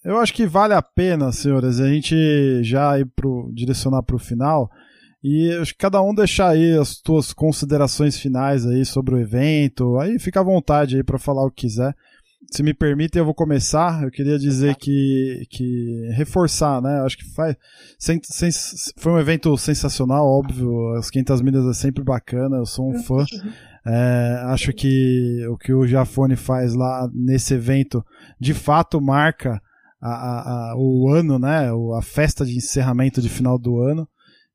[0.06, 4.20] Eu acho que vale a pena, senhores, a gente já ir pro, direcionar para o
[4.20, 4.70] final
[5.24, 9.98] e acho que cada um deixar aí as suas considerações finais aí sobre o evento,
[9.98, 11.96] aí fica à vontade aí para falar o que quiser
[12.52, 14.04] se me permitem, eu vou começar.
[14.04, 17.02] Eu queria dizer que, que reforçar, né?
[17.02, 17.56] Acho que faz,
[17.98, 18.50] sem, sem,
[18.98, 20.94] foi um evento sensacional, óbvio.
[20.96, 23.26] As 500 milhas é sempre bacana, eu sou um fã.
[23.86, 28.06] É, acho que o que o Jafone faz lá nesse evento
[28.40, 29.62] de fato marca
[30.02, 31.70] a, a, a, o ano, né?
[31.98, 34.08] A festa de encerramento de final do ano.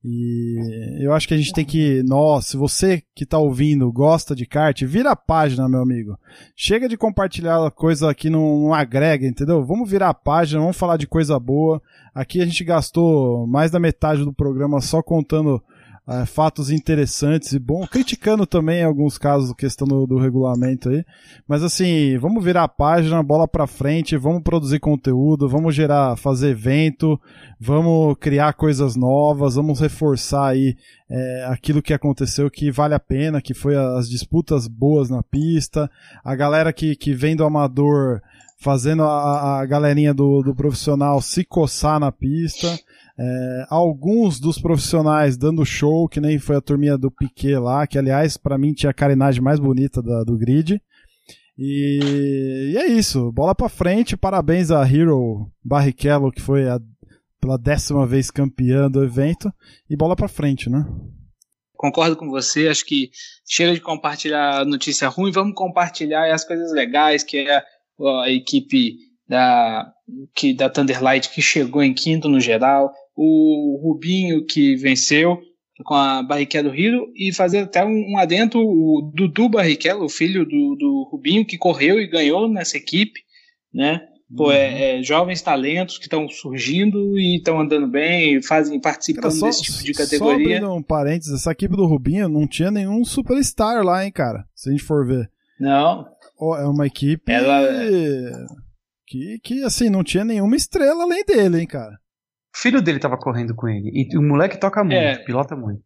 [0.05, 4.35] E eu acho que a gente tem que, nós, se você que está ouvindo gosta
[4.35, 6.17] de kart, vira a página, meu amigo.
[6.55, 9.65] Chega de compartilhar coisa que não, não, agrega, entendeu?
[9.65, 11.83] Vamos virar a página, vamos falar de coisa boa.
[12.15, 15.61] Aqui a gente gastou mais da metade do programa só contando
[16.09, 21.05] é, fatos interessantes e bom, criticando também alguns casos questão do, do, regulamento aí.
[21.47, 26.51] Mas assim, vamos virar a página, bola para frente, vamos produzir conteúdo, vamos gerar, fazer
[26.51, 27.21] evento,
[27.61, 30.75] vamos criar coisas novas, vamos reforçar aí
[31.11, 35.91] é, aquilo que aconteceu que vale a pena, que foi as disputas boas na pista,
[36.25, 38.23] a galera que, que vem do amador
[38.59, 42.79] fazendo a, a galerinha do, do profissional se coçar na pista.
[43.21, 47.99] É, alguns dos profissionais dando show, que nem foi a turminha do Piquet lá, que
[47.99, 50.81] aliás, para mim tinha a carenagem mais bonita da, do grid.
[51.59, 56.79] E, e, é isso, bola pra frente, parabéns a Hero Barrichello, que foi a,
[57.41, 59.53] pela décima vez campeã do evento,
[59.91, 60.87] e bola pra frente, né?
[61.77, 63.11] Concordo com você, acho que
[63.45, 67.63] chega de compartilhar notícia ruim, vamos compartilhar as coisas legais, que é
[68.23, 68.97] a equipe
[69.29, 69.93] da,
[70.35, 75.41] que, da Thunderlight que chegou em quinto no geral, o Rubinho que venceu
[75.85, 80.45] com a Barrichello Hero e fazer até um, um adentro o Dudu Barrichello, o filho
[80.45, 83.21] do, do Rubinho, que correu e ganhou nessa equipe,
[83.75, 84.03] né?
[84.37, 84.77] Pô, é, uhum.
[84.77, 89.63] é, é, jovens talentos que estão surgindo e estão andando bem, fazem participando só, desse
[89.63, 90.61] tipo de categoria.
[90.61, 94.45] Só um parênteses, essa equipe do Rubinho não tinha nenhum superstar lá, hein, cara?
[94.55, 95.31] Se a gente for ver.
[95.59, 96.07] Não.
[96.39, 97.67] Oh, é uma equipe Ela...
[99.07, 101.99] que, que, assim, não tinha nenhuma estrela além dele, hein, cara?
[102.59, 103.93] O filho dele tava correndo com ele.
[103.95, 105.17] E o moleque toca muito, é.
[105.19, 105.81] pilota muito.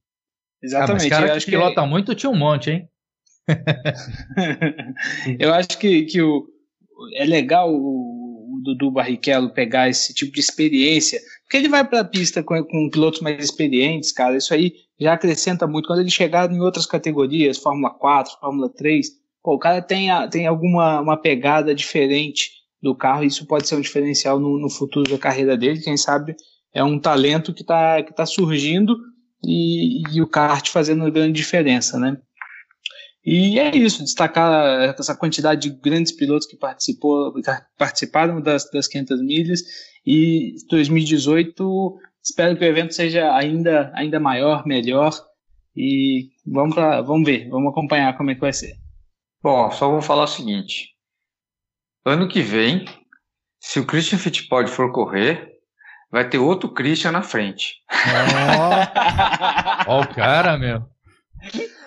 [0.63, 0.91] Exatamente.
[0.91, 2.89] Ah, mas cara eu que acho que pilota muito tinha um monte, hein?
[5.39, 6.47] eu acho que, que o,
[7.17, 12.01] é legal o, o Dudu Barrichello pegar esse tipo de experiência, porque ele vai para
[12.01, 14.39] a pista com, com pilotos mais experientes, cara.
[14.39, 15.89] Isso aí já acrescenta muito.
[15.89, 19.09] Quando ele chegar em outras categorias, Fórmula 4, Fórmula 3,
[19.43, 22.51] pô, o cara tem, a, tem alguma uma pegada diferente
[22.81, 25.83] do carro, e isso pode ser um diferencial no, no futuro da carreira dele.
[25.83, 26.35] Quem sabe
[26.73, 28.97] é um talento que está que tá surgindo
[29.45, 32.17] e, e, o kart fazendo grande diferença, né?
[33.25, 37.33] E é isso, destacar essa quantidade de grandes pilotos que participou,
[37.79, 39.61] participaram das, das 500 milhas
[40.05, 45.13] e 2018 espero que o evento seja ainda, ainda maior, melhor
[45.77, 48.75] e vamos, pra, vamos ver, vamos acompanhar como é que vai ser.
[49.43, 50.91] Bom, só vou falar o seguinte,
[52.05, 52.85] ano que vem,
[53.61, 55.52] se o Christian Fittipaldi for correr,
[56.13, 57.77] vai ter outro Christian na frente.
[59.89, 59.99] Ó, oh.
[59.99, 60.85] oh, o cara, meu.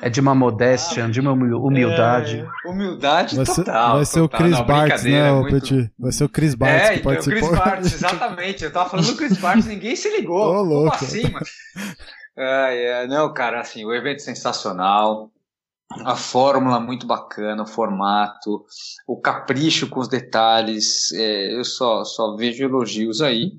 [0.02, 2.46] É de uma modéstia, de uma humildade.
[2.66, 3.92] É, humildade vai total.
[3.92, 5.54] Ser, vai ser o Chris Bartz, né, o muito...
[5.54, 5.92] Petit?
[5.98, 7.38] Vai ser o Chris Bartz é, que então, participou.
[7.38, 8.64] o Chris Bartz, exatamente.
[8.66, 10.42] Eu tava falando do Chris Bartz, ninguém se ligou.
[10.42, 10.98] Ô, louco.
[10.98, 11.46] Como assim, mano?
[12.38, 15.32] É, é, não, cara, assim, o evento é sensacional.
[16.04, 18.66] A fórmula muito bacana, o formato,
[19.08, 21.14] o capricho com os detalhes.
[21.14, 23.54] É, eu só, só vejo elogios aí.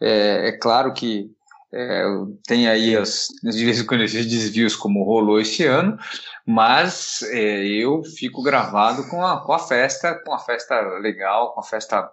[0.00, 1.30] É, é claro que
[1.72, 2.04] é,
[2.46, 5.98] tem aí as, de vez quando esses desvios como rolou esse ano,
[6.46, 11.60] mas é, eu fico gravado com a, com a festa, com a festa legal, com
[11.60, 12.08] a festa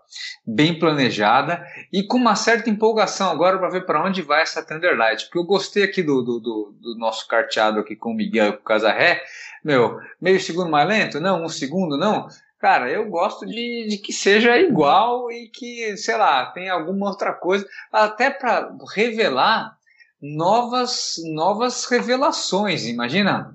[0.45, 5.25] bem planejada e com uma certa empolgação agora para ver para onde vai essa Thunderlight,
[5.25, 8.51] porque eu gostei aqui do, do, do, do nosso carteado aqui com o Miguel e
[8.53, 9.21] com o Casarré,
[9.63, 11.21] meu, meio segundo mais lento?
[11.21, 12.27] Não, um segundo não?
[12.63, 17.33] Cara, eu gosto de, de, que seja igual e que, sei lá, tenha alguma outra
[17.33, 19.77] coisa, até para revelar
[20.21, 22.85] novas, novas revelações.
[22.85, 23.53] Imagina,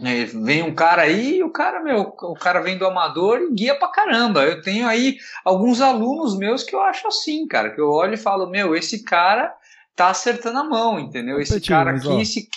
[0.00, 3.78] é, vem um cara aí, o cara, meu, o cara vem do amador e guia
[3.78, 4.42] pra caramba.
[4.44, 8.16] Eu tenho aí alguns alunos meus que eu acho assim, cara, que eu olho e
[8.16, 9.54] falo, meu, esse cara
[9.94, 11.38] tá acertando a mão, entendeu?
[11.38, 12.48] Esse cara aqui, esse...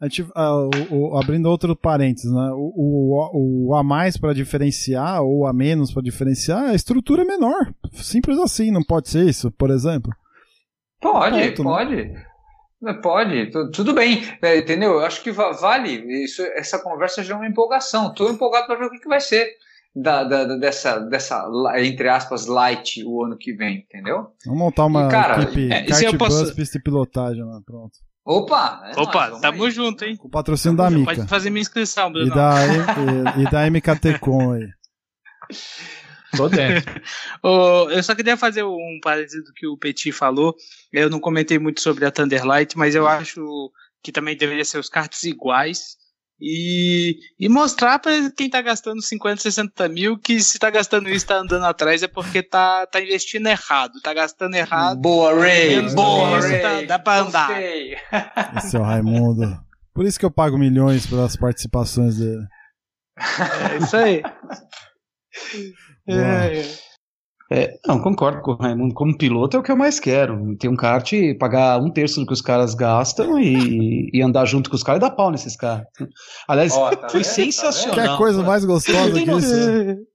[0.00, 2.50] A gente, uh, o, o, abrindo outro parênteses, né?
[2.52, 7.24] O, o, o a mais para diferenciar ou a menos para diferenciar, a estrutura é
[7.24, 7.72] menor.
[7.94, 10.12] Simples assim, não pode ser isso, por exemplo?
[11.00, 11.96] Pode, ponto, pode.
[12.80, 12.94] Né?
[13.02, 14.92] Pode, tudo bem, é, entendeu?
[14.92, 15.90] Eu acho que vale,
[16.22, 18.08] isso, essa conversa já é uma empolgação.
[18.08, 19.48] Estou empolgado para ver o que, que vai ser
[19.94, 21.44] da, da, dessa, dessa,
[21.76, 24.28] entre aspas, light o ano que vem, entendeu?
[24.46, 26.44] Vamos montar uma e, cara, equipe é, kart posso...
[26.44, 27.98] bus, pista e pilotagem lá, pronto.
[28.28, 28.82] Opa!
[28.84, 29.70] É Opa, nóis, tamo aí.
[29.70, 30.14] junto, hein?
[30.14, 31.14] Com o patrocínio da Mica.
[31.14, 32.26] Pode fazer minha inscrição, Bruno.
[32.26, 32.56] E da,
[33.38, 34.68] e, e da MKT Com aí.
[36.36, 36.92] Tô dentro.
[37.90, 40.54] eu só queria fazer um parecido do que o Petit falou.
[40.92, 43.72] Eu não comentei muito sobre a Thunderlight, mas eu acho
[44.02, 45.96] que também deveria ser os cards iguais.
[46.40, 51.26] E, e mostrar para quem tá gastando 50, 60 mil que se tá gastando isso,
[51.26, 55.00] tá andando atrás, é porque tá, tá investindo errado, tá gastando errado.
[55.00, 55.82] Boa, Ray!
[55.94, 56.60] Boa, Ray!
[56.60, 57.50] Tá, dá pra andar.
[58.56, 59.60] Esse é o Raimundo.
[59.92, 62.46] Por isso que eu pago milhões pelas participações dele.
[63.72, 64.22] É isso aí.
[66.08, 66.62] É,
[67.50, 68.92] é, não, concordo com o Raimundo.
[68.92, 70.54] Como piloto é o que eu mais quero.
[70.56, 74.68] Ter um kart, pagar um terço do que os caras gastam e, e andar junto
[74.68, 75.86] com os caras e dar pau nesses caras.
[76.46, 77.32] Aliás, oh, tá foi vendo?
[77.32, 77.96] sensacional.
[77.96, 80.08] Tá que é coisa mais gostosa que isso.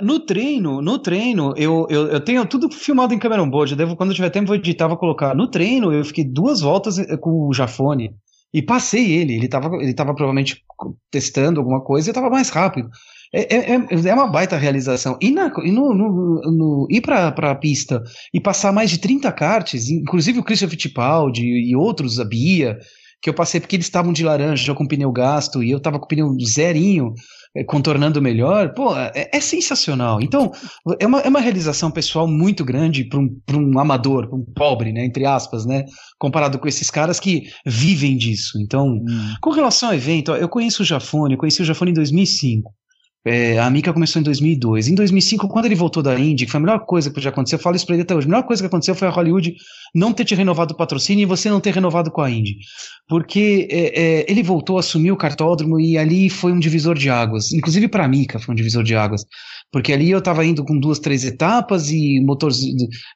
[0.00, 3.72] No treino, no treino, eu, eu, eu tenho tudo filmado em câmera on board.
[3.72, 5.34] Eu devo, quando eu tiver tempo, vou editar, vou colocar.
[5.34, 8.10] No treino, eu fiquei duas voltas eh, com o Jafone
[8.54, 9.34] e passei ele.
[9.34, 10.64] Ele estava ele tava provavelmente
[11.10, 12.88] testando alguma coisa e eu estava mais rápido.
[13.34, 15.18] É, é, é, é uma baita realização.
[15.20, 18.00] E, na, e no, no, no, ir para a pista
[18.32, 22.78] e passar mais de 30 karts, inclusive o Christian Fittipaldi e outros, a Bia,
[23.20, 25.98] que eu passei porque eles estavam de laranja, já com pneu gasto, e eu estava
[25.98, 27.12] com pneu zerinho,
[27.56, 30.20] é, contornando melhor, pô, é, é, sensacional.
[30.20, 30.52] Então,
[31.00, 34.92] é uma, é uma realização pessoal muito grande para um, um amador, para um pobre,
[34.92, 35.84] né, entre aspas, né,
[36.18, 38.60] comparado com esses caras que vivem disso.
[38.60, 39.34] Então, hum.
[39.40, 42.72] com relação ao evento, eu conheço o Jafone, eu conheci o Jafone em 2005.
[43.26, 44.88] É, a Mika começou em 2002.
[44.88, 47.56] Em 2005, quando ele voltou da Indy, que foi a melhor coisa que já aconteceu,
[47.56, 49.54] eu falo isso pra ele até hoje, a melhor coisa que aconteceu foi a Hollywood
[49.94, 52.58] não ter te renovado o patrocínio e você não ter renovado com a Indy.
[53.08, 57.52] Porque é, é, ele voltou, assumiu o cartódromo e ali foi um divisor de águas.
[57.52, 59.24] Inclusive para a Mika foi um divisor de águas.
[59.74, 62.60] Porque ali eu estava indo com duas, três etapas e motores,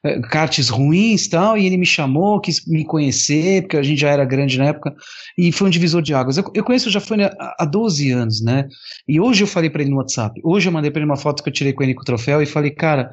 [0.03, 4.01] é, karts ruins e tal, e ele me chamou, quis me conhecer, porque a gente
[4.01, 4.93] já era grande na época,
[5.37, 6.35] e foi um divisor de águas.
[6.35, 8.67] Eu, eu conheço já foi há, há 12 anos, né?
[9.07, 10.37] E hoje eu falei para ele no WhatsApp.
[10.43, 12.41] Hoje eu mandei para ele uma foto que eu tirei com ele com o troféu
[12.41, 13.09] e falei, cara,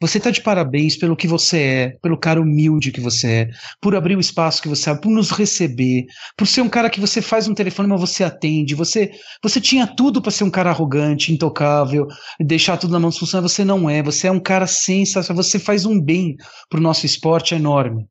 [0.00, 3.96] você está de parabéns pelo que você é, pelo cara humilde que você é, por
[3.96, 6.04] abrir o espaço que você abre, por nos receber,
[6.36, 8.74] por ser um cara que você faz um telefone, mas você atende.
[8.74, 9.10] Você,
[9.42, 12.06] você tinha tudo para ser um cara arrogante, intocável,
[12.38, 13.52] deixar tudo na mão dos funcionários.
[13.52, 14.02] Você não é.
[14.02, 15.42] Você é um cara sensacional.
[15.42, 16.36] Você faz um bem
[16.68, 18.06] para o nosso esporte enorme.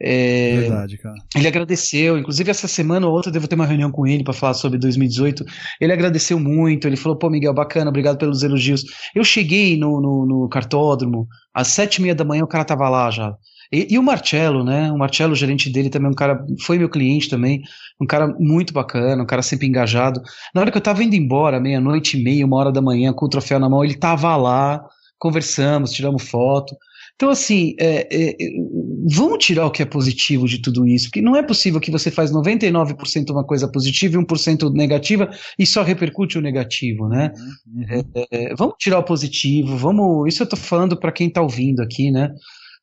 [0.00, 1.14] É, Verdade, cara.
[1.34, 4.34] Ele agradeceu, inclusive essa semana ou outra eu devo ter uma reunião com ele para
[4.34, 5.44] falar sobre 2018.
[5.80, 8.84] Ele agradeceu muito, ele falou: pô, Miguel, bacana, obrigado pelos elogios.
[9.14, 12.88] Eu cheguei no, no, no cartódromo, às sete e meia da manhã o cara tava
[12.88, 13.34] lá já.
[13.72, 14.92] E, e, o Marcelo, né?
[14.92, 17.62] O Marcelo, o gerente dele, também um cara, foi meu cliente também,
[18.00, 20.20] um cara muito bacana, um cara sempre engajado.
[20.54, 23.26] Na hora que eu tava indo embora, meia-noite e meia, uma hora da manhã, com
[23.26, 24.84] o troféu na mão, ele tava lá,
[25.18, 26.76] conversamos, tiramos foto.
[27.16, 28.36] Então, assim, é, é,
[29.08, 32.10] vamos tirar o que é positivo de tudo isso, porque não é possível que você
[32.10, 37.32] faz 99% uma coisa positiva e 1% negativa e só repercute o negativo, né?
[37.66, 38.04] Uhum, uhum.
[38.14, 40.26] É, é, vamos tirar o positivo, vamos.
[40.28, 42.34] Isso eu estou falando para quem está ouvindo aqui, né?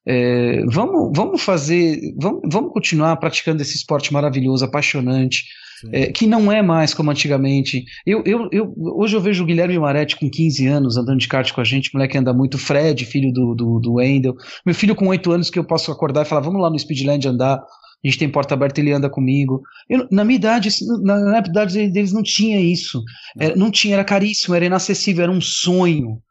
[0.05, 5.45] É, vamos, vamos fazer, vamos, vamos continuar praticando esse esporte maravilhoso, apaixonante,
[5.91, 7.85] é, que não é mais como antigamente.
[8.05, 11.51] Eu, eu, eu, hoje eu vejo o Guilherme Maretti com 15 anos andando de kart
[11.51, 15.07] com a gente, moleque anda muito, Fred, filho do, do, do Wendel, meu filho com
[15.07, 18.19] 8 anos que eu posso acordar e falar, vamos lá no Speedland andar, a gente
[18.19, 19.61] tem porta aberta, ele anda comigo.
[19.89, 20.69] Eu, na minha idade,
[21.01, 23.01] na, na idade deles não tinha isso,
[23.39, 26.21] é, não tinha, era caríssimo, era inacessível, era um sonho.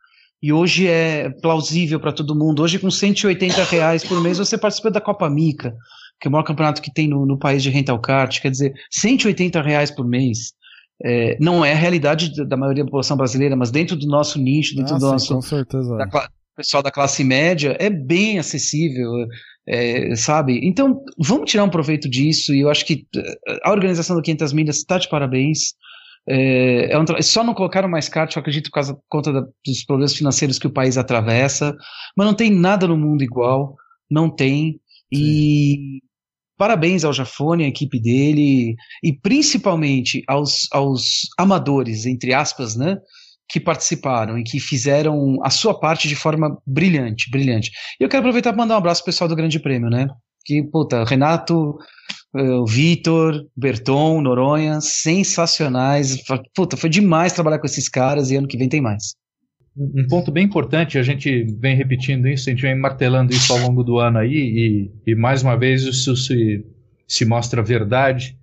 [0.42, 2.62] E hoje é plausível para todo mundo.
[2.62, 5.72] Hoje, com 180 reais por mês, você participa da Copa Mica,
[6.22, 8.72] que é o maior campeonato que tem no, no país de rental kart, quer dizer,
[8.92, 10.52] 180 reais por mês.
[11.04, 14.76] É, não é a realidade da maioria da população brasileira, mas dentro do nosso nicho,
[14.76, 15.34] dentro ah, do sim, nosso.
[15.34, 15.96] Com certeza.
[15.96, 19.10] Da, pessoal da classe média, é bem acessível,
[19.66, 20.60] é, sabe?
[20.62, 24.52] Então, vamos tirar um proveito disso, e eu acho que eh, a organização do 500
[24.52, 25.74] milhas está de parabéns.
[26.28, 29.84] É, é um, só não colocaram mais kart, eu acredito, por causa conta da, dos
[29.84, 31.76] problemas financeiros que o país atravessa,
[32.16, 33.74] mas não tem nada no mundo igual,
[34.08, 34.78] não tem.
[35.10, 36.00] E
[36.56, 42.96] parabéns ao Jafone, a equipe dele, e principalmente aos, aos amadores, entre aspas, né?
[43.48, 47.70] Que participaram e que fizeram a sua parte de forma brilhante, brilhante.
[48.00, 50.06] E eu quero aproveitar para mandar um abraço pro pessoal do Grande Prêmio, né?
[50.44, 51.76] Que, puta, Renato,
[52.34, 56.18] uh, Vitor, Berton, Noronha, sensacionais.
[56.54, 59.14] Puta, foi demais trabalhar com esses caras e ano que vem tem mais.
[59.76, 63.58] Um ponto bem importante, a gente vem repetindo isso, a gente vem martelando isso ao
[63.58, 66.64] longo do ano aí, e, e mais uma vez isso se,
[67.08, 68.36] se mostra verdade.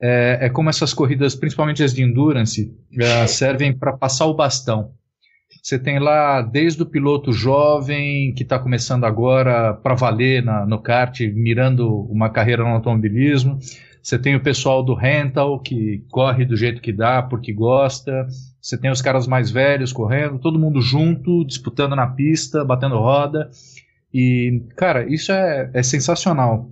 [0.00, 2.70] É, é como essas corridas, principalmente as de endurance,
[3.00, 4.92] é, servem para passar o bastão.
[5.62, 10.78] Você tem lá desde o piloto jovem que está começando agora para valer na, no
[10.80, 13.58] kart, mirando uma carreira no automobilismo.
[14.06, 18.24] Você tem o pessoal do rental que corre do jeito que dá porque gosta.
[18.62, 23.50] Você tem os caras mais velhos correndo, todo mundo junto, disputando na pista, batendo roda.
[24.14, 26.70] E, cara, isso é, é sensacional.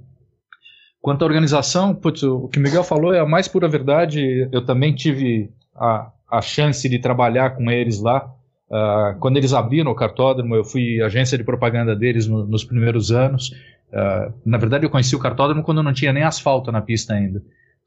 [1.03, 4.49] Quanto à organização, putz, o que o Miguel falou é a mais pura verdade.
[4.53, 8.33] Eu também tive a, a chance de trabalhar com eles lá.
[8.71, 13.11] Uh, quando eles abriram o cartódromo, eu fui agência de propaganda deles no, nos primeiros
[13.11, 13.51] anos.
[13.95, 17.41] Uh, na verdade, eu conheci o cartódromo quando não tinha nem asfalto na pista ainda.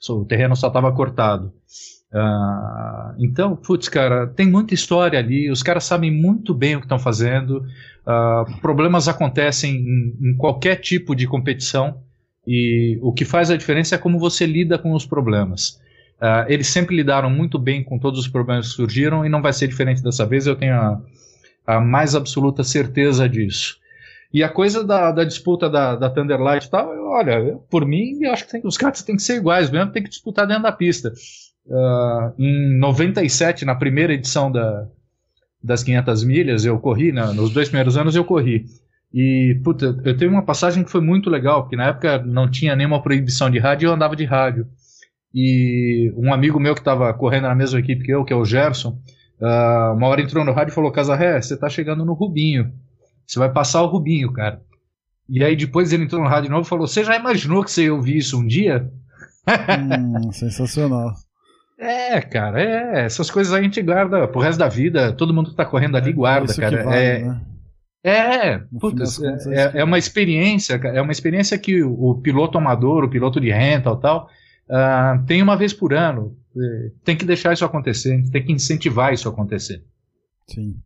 [0.10, 1.52] O terreno só estava cortado.
[2.14, 6.86] Uh, então, putz, cara, tem muita história ali, os caras sabem muito bem o que
[6.86, 7.66] estão fazendo,
[8.06, 12.02] uh, problemas acontecem em, em, qualquer tipo de competição
[12.48, 15.86] e o que faz a diferença é como você lida com os problemas.
[16.48, 19.68] Eles sempre lidaram muito bem com todos os problemas que surgiram e não vai ser
[19.68, 21.00] diferente dessa vez, eu tenho a,
[21.68, 23.78] a mais absoluta certeza disso.
[24.34, 28.32] E a coisa da, da disputa da, da Thunderlight e tal, olha, por mim, eu
[28.32, 30.72] acho que tem, os caras têm que ser iguais mesmo, tem que disputar dentro da
[30.72, 31.14] pista.
[31.66, 34.88] Uh, em 97, na primeira edição da,
[35.64, 38.66] das 500 milhas, eu corri, né, nos dois primeiros anos eu corri.
[39.14, 42.76] E, puta, eu tenho uma passagem que foi muito legal, porque na época não tinha
[42.76, 44.68] nenhuma proibição de rádio eu andava de rádio.
[45.34, 48.46] E um amigo meu que estava correndo na mesma equipe que eu, que é o
[48.46, 49.00] Gerson,
[49.40, 52.74] uh, uma hora entrou no rádio e falou: Casarré, você está chegando no Rubinho.
[53.28, 54.62] Você vai passar o Rubinho, cara.
[55.30, 57.72] E aí depois ele entrou no rádio de novo e falou: Você já imaginou que
[57.72, 58.90] você ia ouvir isso um dia?
[59.48, 61.14] Hum, sensacional.
[61.78, 63.06] É, cara, é.
[63.06, 65.12] Essas coisas a gente guarda pro resto da vida.
[65.12, 66.84] Todo mundo que tá correndo ali é, guarda, cara.
[66.84, 67.42] Vale, é, né?
[68.04, 73.04] é, putz, é, é, é, uma experiência, é uma experiência que o, o piloto amador,
[73.04, 74.30] o piloto de renta e tal,
[74.70, 76.36] uh, tem uma vez por ano.
[76.56, 79.84] É, tem que deixar isso acontecer, tem que incentivar isso a acontecer.
[80.48, 80.78] Sim.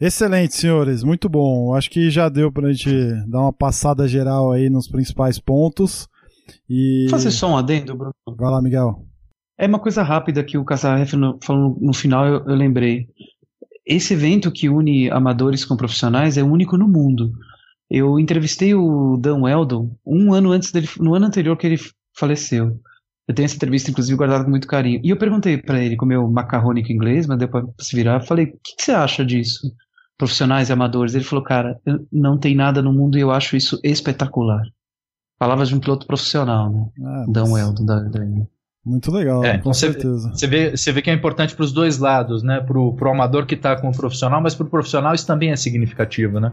[0.00, 1.74] Excelente, senhores, muito bom.
[1.74, 2.90] Acho que já deu pra gente
[3.28, 6.08] dar uma passada geral aí nos principais pontos.
[6.68, 7.06] E...
[7.10, 8.12] Fazer só um adendo, Bruno.
[8.36, 9.04] Vai lá, Miguel.
[9.56, 13.06] É uma coisa rápida que o Casarref falou no final, eu, eu, lembrei.
[13.86, 17.32] Esse evento que une amadores com profissionais é único no mundo.
[17.88, 21.80] Eu entrevistei o Dan Weldon um ano antes dele, no ano anterior que ele
[22.16, 22.80] faleceu.
[23.26, 25.00] Eu tenho essa entrevista, inclusive, guardada com muito carinho.
[25.02, 28.48] E eu perguntei para ele, com meu macarrônico inglês, mas depois se virar, falei: o
[28.62, 29.72] que, que, você acha disso?
[30.18, 31.14] Profissionais e amadores.
[31.14, 31.80] Ele falou: cara,
[32.12, 34.62] não tem nada no mundo e eu acho isso espetacular.
[35.38, 36.86] Palavras de um piloto profissional, né?
[37.02, 38.20] Ah, Dan Weldon, da, da
[38.84, 40.28] muito legal, é, com certeza.
[40.28, 42.60] Você vê, você vê que é importante para os dois lados, né?
[42.60, 45.56] Para o amador que está com o profissional, mas para o profissional isso também é
[45.56, 46.52] significativo, né?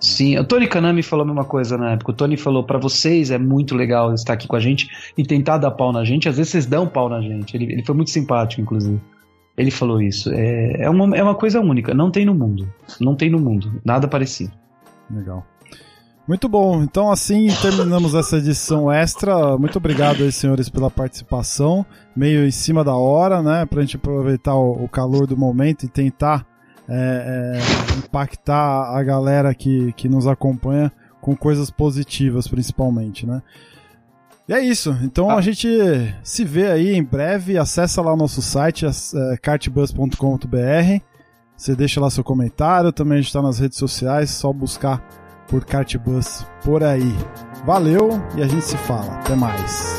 [0.00, 2.12] Sim, o Tony Kanami falou a mesma coisa na época.
[2.12, 5.58] O Tony falou: para vocês é muito legal estar aqui com a gente e tentar
[5.58, 6.28] dar pau na gente.
[6.28, 7.56] Às vezes vocês dão pau na gente.
[7.56, 9.00] Ele, ele foi muito simpático, inclusive.
[9.56, 10.30] Ele falou isso.
[10.32, 11.94] É, é, uma, é uma coisa única.
[11.94, 12.68] Não tem no mundo.
[13.00, 13.80] Não tem no mundo.
[13.84, 14.52] Nada parecido.
[15.10, 15.46] Legal.
[16.26, 16.82] Muito bom.
[16.82, 19.56] Então, assim terminamos essa edição extra.
[19.56, 21.86] Muito obrigado aí, senhores, pela participação.
[22.16, 23.64] Meio em cima da hora, né?
[23.66, 26.44] Pra gente aproveitar o, o calor do momento e tentar
[26.88, 33.42] é, é, impactar a galera que, que nos acompanha com coisas positivas, principalmente, né?
[34.46, 34.96] E é isso.
[35.02, 35.36] Então ah.
[35.36, 35.68] a gente
[36.22, 37.56] se vê aí em breve.
[37.56, 41.00] Acessa lá o nosso site, é, cartbus.com.br.
[41.56, 42.92] Você deixa lá seu comentário.
[42.92, 44.30] Também a gente está nas redes sociais.
[44.30, 45.02] Só buscar
[45.48, 47.14] por Cartbus por aí.
[47.64, 49.14] Valeu e a gente se fala.
[49.14, 49.98] Até mais.